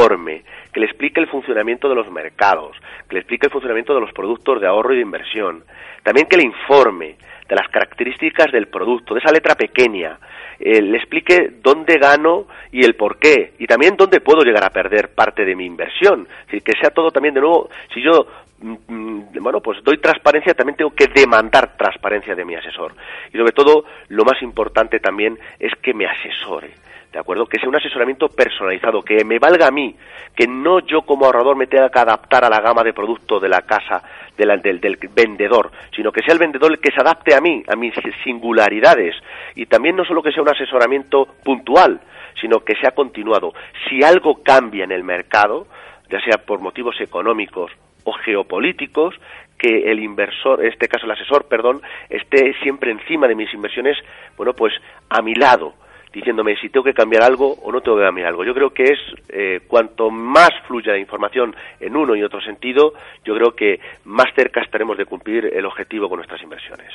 que 0.71 0.79
le 0.79 0.85
explique 0.85 1.19
el 1.19 1.27
funcionamiento 1.27 1.89
de 1.89 1.95
los 1.95 2.11
mercados, 2.11 2.77
que 3.07 3.15
le 3.15 3.19
explique 3.21 3.47
el 3.47 3.51
funcionamiento 3.51 3.93
de 3.95 4.01
los 4.01 4.11
productos 4.11 4.61
de 4.61 4.67
ahorro 4.67 4.93
y 4.93 4.97
de 4.97 5.01
inversión, 5.01 5.63
también 6.03 6.27
que 6.27 6.37
le 6.37 6.43
informe 6.43 7.15
de 7.47 7.55
las 7.55 7.67
características 7.69 8.51
del 8.51 8.67
producto, 8.67 9.13
de 9.13 9.21
esa 9.21 9.31
letra 9.31 9.55
pequeña, 9.55 10.19
eh, 10.59 10.81
le 10.81 10.97
explique 10.97 11.51
dónde 11.63 11.97
gano 11.97 12.47
y 12.71 12.83
el 12.83 12.95
por 12.95 13.17
qué, 13.17 13.53
y 13.57 13.65
también 13.65 13.95
dónde 13.95 14.21
puedo 14.21 14.41
llegar 14.41 14.63
a 14.65 14.69
perder 14.69 15.13
parte 15.15 15.45
de 15.45 15.55
mi 15.55 15.65
inversión, 15.65 16.27
que 16.49 16.77
sea 16.79 16.91
todo 16.91 17.11
también 17.11 17.33
de 17.33 17.41
nuevo, 17.41 17.69
si 17.93 18.01
yo 18.01 18.27
mm, 18.59 18.75
mm, 18.87 19.23
bueno, 19.39 19.61
pues 19.61 19.83
doy 19.83 19.97
transparencia, 19.97 20.53
también 20.53 20.77
tengo 20.77 20.91
que 20.91 21.07
demandar 21.07 21.77
transparencia 21.77 22.35
de 22.35 22.45
mi 22.45 22.55
asesor. 22.55 22.93
Y 23.33 23.37
sobre 23.37 23.51
todo, 23.51 23.85
lo 24.09 24.25
más 24.25 24.41
importante 24.41 24.99
también 24.99 25.39
es 25.59 25.73
que 25.81 25.93
me 25.93 26.05
asesore. 26.05 26.86
¿De 27.11 27.19
acuerdo? 27.19 27.45
Que 27.47 27.57
sea 27.57 27.69
un 27.69 27.75
asesoramiento 27.75 28.27
personalizado, 28.29 29.01
que 29.01 29.23
me 29.23 29.39
valga 29.39 29.67
a 29.67 29.71
mí, 29.71 29.95
que 30.35 30.45
no 30.45 30.79
yo 30.81 31.01
como 31.03 31.25
ahorrador 31.25 31.55
me 31.55 31.65
tenga 31.67 31.89
que 31.89 31.99
adaptar 31.99 32.43
a 32.45 32.49
la 32.49 32.59
gama 32.59 32.83
de 32.83 32.93
producto 32.93 33.39
de 33.39 33.49
la 33.49 33.61
casa 33.61 34.03
de 34.37 34.45
la- 34.45 34.57
del, 34.57 34.79
del 34.81 34.97
vendedor, 35.15 35.71
sino 35.95 36.11
que 36.11 36.21
sea 36.21 36.33
el 36.33 36.39
vendedor 36.39 36.71
el 36.71 36.79
que 36.79 36.91
se 36.91 36.99
adapte 37.01 37.33
a 37.33 37.41
mí, 37.41 37.63
a 37.67 37.75
mis 37.75 37.93
singularidades. 38.23 39.15
Y 39.55 39.65
también 39.65 39.95
no 39.95 40.05
solo 40.05 40.21
que 40.21 40.31
sea 40.31 40.43
un 40.43 40.49
asesoramiento 40.49 41.25
puntual, 41.43 41.99
sino 42.39 42.59
que 42.59 42.75
sea 42.75 42.91
continuado. 42.91 43.53
Si 43.89 44.03
algo 44.03 44.43
cambia 44.43 44.83
en 44.83 44.91
el 44.91 45.03
mercado, 45.03 45.65
ya 46.11 46.19
sea 46.21 46.37
por 46.45 46.59
motivos 46.59 46.99
económicos 47.01 47.71
o 48.03 48.11
geopolíticos, 48.13 49.15
que 49.57 49.89
el 49.91 49.99
inversor, 49.99 50.61
en 50.61 50.71
este 50.71 50.87
caso 50.87 51.05
el 51.05 51.11
asesor, 51.13 51.47
perdón, 51.47 51.81
esté 52.09 52.53
siempre 52.61 52.91
encima 52.91 53.27
de 53.27 53.33
mis 53.33 53.51
inversiones, 53.55 53.97
bueno, 54.37 54.53
pues 54.53 54.71
a 55.09 55.21
mi 55.23 55.33
lado, 55.33 55.73
diciéndome 56.13 56.55
si 56.57 56.69
tengo 56.69 56.83
que 56.83 56.93
cambiar 56.93 57.23
algo 57.23 57.53
o 57.63 57.71
no 57.71 57.81
tengo 57.81 57.97
que 57.97 58.03
cambiar 58.03 58.27
algo. 58.27 58.43
Yo 58.43 58.53
creo 58.53 58.71
que 58.71 58.83
es 58.83 58.99
eh, 59.29 59.61
cuanto 59.67 60.09
más 60.09 60.49
fluya 60.67 60.93
la 60.93 60.99
información 60.99 61.55
en 61.79 61.95
uno 61.95 62.15
y 62.15 62.23
otro 62.23 62.41
sentido, 62.41 62.93
yo 63.23 63.35
creo 63.35 63.51
que 63.55 63.79
más 64.05 64.27
cerca 64.35 64.61
estaremos 64.61 64.97
de 64.97 65.05
cumplir 65.05 65.45
el 65.45 65.65
objetivo 65.65 66.09
con 66.09 66.17
nuestras 66.17 66.41
inversiones. 66.41 66.91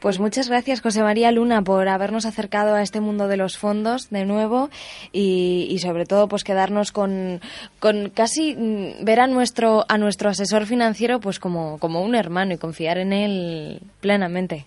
Pues 0.00 0.20
muchas 0.20 0.48
gracias, 0.48 0.82
José 0.82 1.02
María 1.02 1.32
Luna, 1.32 1.62
por 1.62 1.88
habernos 1.88 2.26
acercado 2.26 2.74
a 2.74 2.82
este 2.82 3.00
mundo 3.00 3.28
de 3.28 3.36
los 3.36 3.56
fondos 3.58 4.10
de 4.10 4.24
nuevo 4.24 4.68
y, 5.12 5.66
y 5.70 5.78
sobre 5.78 6.04
todo 6.04 6.28
pues 6.28 6.44
quedarnos 6.44 6.92
con, 6.92 7.40
con 7.80 8.10
casi 8.10 8.54
mm, 8.54 9.04
ver 9.04 9.20
a 9.20 9.26
nuestro, 9.26 9.84
a 9.88 9.98
nuestro 9.98 10.28
asesor 10.30 10.66
financiero 10.66 11.20
pues 11.20 11.38
como, 11.38 11.78
como 11.78 12.02
un 12.02 12.14
hermano 12.14 12.54
y 12.54 12.58
confiar 12.58 12.98
en 12.98 13.12
él 13.12 13.80
plenamente. 14.00 14.66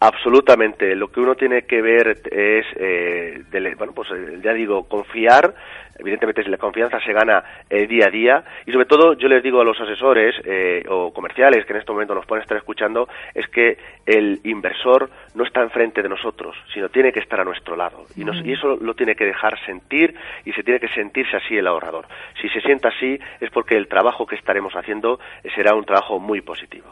Absolutamente. 0.00 0.94
Lo 0.96 1.08
que 1.08 1.20
uno 1.20 1.34
tiene 1.34 1.62
que 1.62 1.82
ver 1.82 2.20
es, 2.30 2.66
eh, 2.76 3.42
bueno, 3.76 3.92
pues 3.94 4.08
eh, 4.12 4.38
ya 4.42 4.52
digo, 4.54 4.88
confiar. 4.88 5.54
Evidentemente, 5.98 6.42
la 6.48 6.56
confianza 6.56 6.98
se 7.00 7.12
gana 7.12 7.44
eh, 7.68 7.86
día 7.86 8.06
a 8.06 8.10
día. 8.10 8.42
Y 8.64 8.72
sobre 8.72 8.86
todo, 8.86 9.12
yo 9.12 9.28
les 9.28 9.42
digo 9.42 9.60
a 9.60 9.64
los 9.64 9.78
asesores 9.78 10.34
eh, 10.46 10.82
o 10.88 11.12
comerciales 11.12 11.66
que 11.66 11.74
en 11.74 11.80
este 11.80 11.92
momento 11.92 12.14
nos 12.14 12.24
pueden 12.24 12.40
estar 12.40 12.56
escuchando, 12.56 13.06
es 13.34 13.46
que 13.48 13.76
el 14.06 14.40
inversor 14.44 15.10
no 15.34 15.44
está 15.44 15.60
enfrente 15.60 16.00
de 16.02 16.08
nosotros, 16.08 16.56
sino 16.72 16.88
tiene 16.88 17.12
que 17.12 17.20
estar 17.20 17.38
a 17.38 17.44
nuestro 17.44 17.76
lado. 17.76 18.06
Y, 18.16 18.24
nos- 18.24 18.42
y 18.42 18.52
eso 18.54 18.78
lo 18.80 18.94
tiene 18.94 19.14
que 19.14 19.26
dejar 19.26 19.62
sentir 19.66 20.14
y 20.46 20.52
se 20.54 20.62
tiene 20.62 20.80
que 20.80 20.88
sentirse 20.88 21.36
así 21.36 21.58
el 21.58 21.66
ahorrador. 21.66 22.06
Si 22.40 22.48
se 22.48 22.62
sienta 22.62 22.88
así, 22.88 23.18
es 23.38 23.50
porque 23.50 23.76
el 23.76 23.86
trabajo 23.86 24.24
que 24.26 24.36
estaremos 24.36 24.72
haciendo 24.74 25.20
será 25.54 25.74
un 25.74 25.84
trabajo 25.84 26.18
muy 26.18 26.40
positivo. 26.40 26.86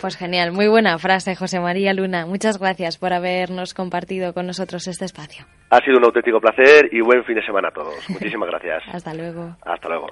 Pues 0.00 0.16
genial, 0.16 0.52
muy 0.52 0.68
buena 0.68 0.98
frase, 0.98 1.36
José 1.36 1.60
María 1.60 1.92
Luna. 1.92 2.26
Muchas 2.26 2.58
gracias 2.58 2.98
por 2.98 3.12
habernos 3.12 3.74
compartido 3.74 4.32
con 4.32 4.46
nosotros 4.46 4.86
este 4.88 5.04
espacio. 5.04 5.44
Ha 5.70 5.78
sido 5.84 5.98
un 5.98 6.04
auténtico 6.04 6.40
placer 6.40 6.88
y 6.92 7.00
buen 7.00 7.24
fin 7.24 7.36
de 7.36 7.44
semana 7.44 7.68
a 7.68 7.72
todos. 7.72 8.08
Muchísimas 8.08 8.48
gracias. 8.48 8.82
Hasta 8.94 9.14
luego. 9.14 9.56
Hasta 9.62 9.88
luego. 9.88 10.06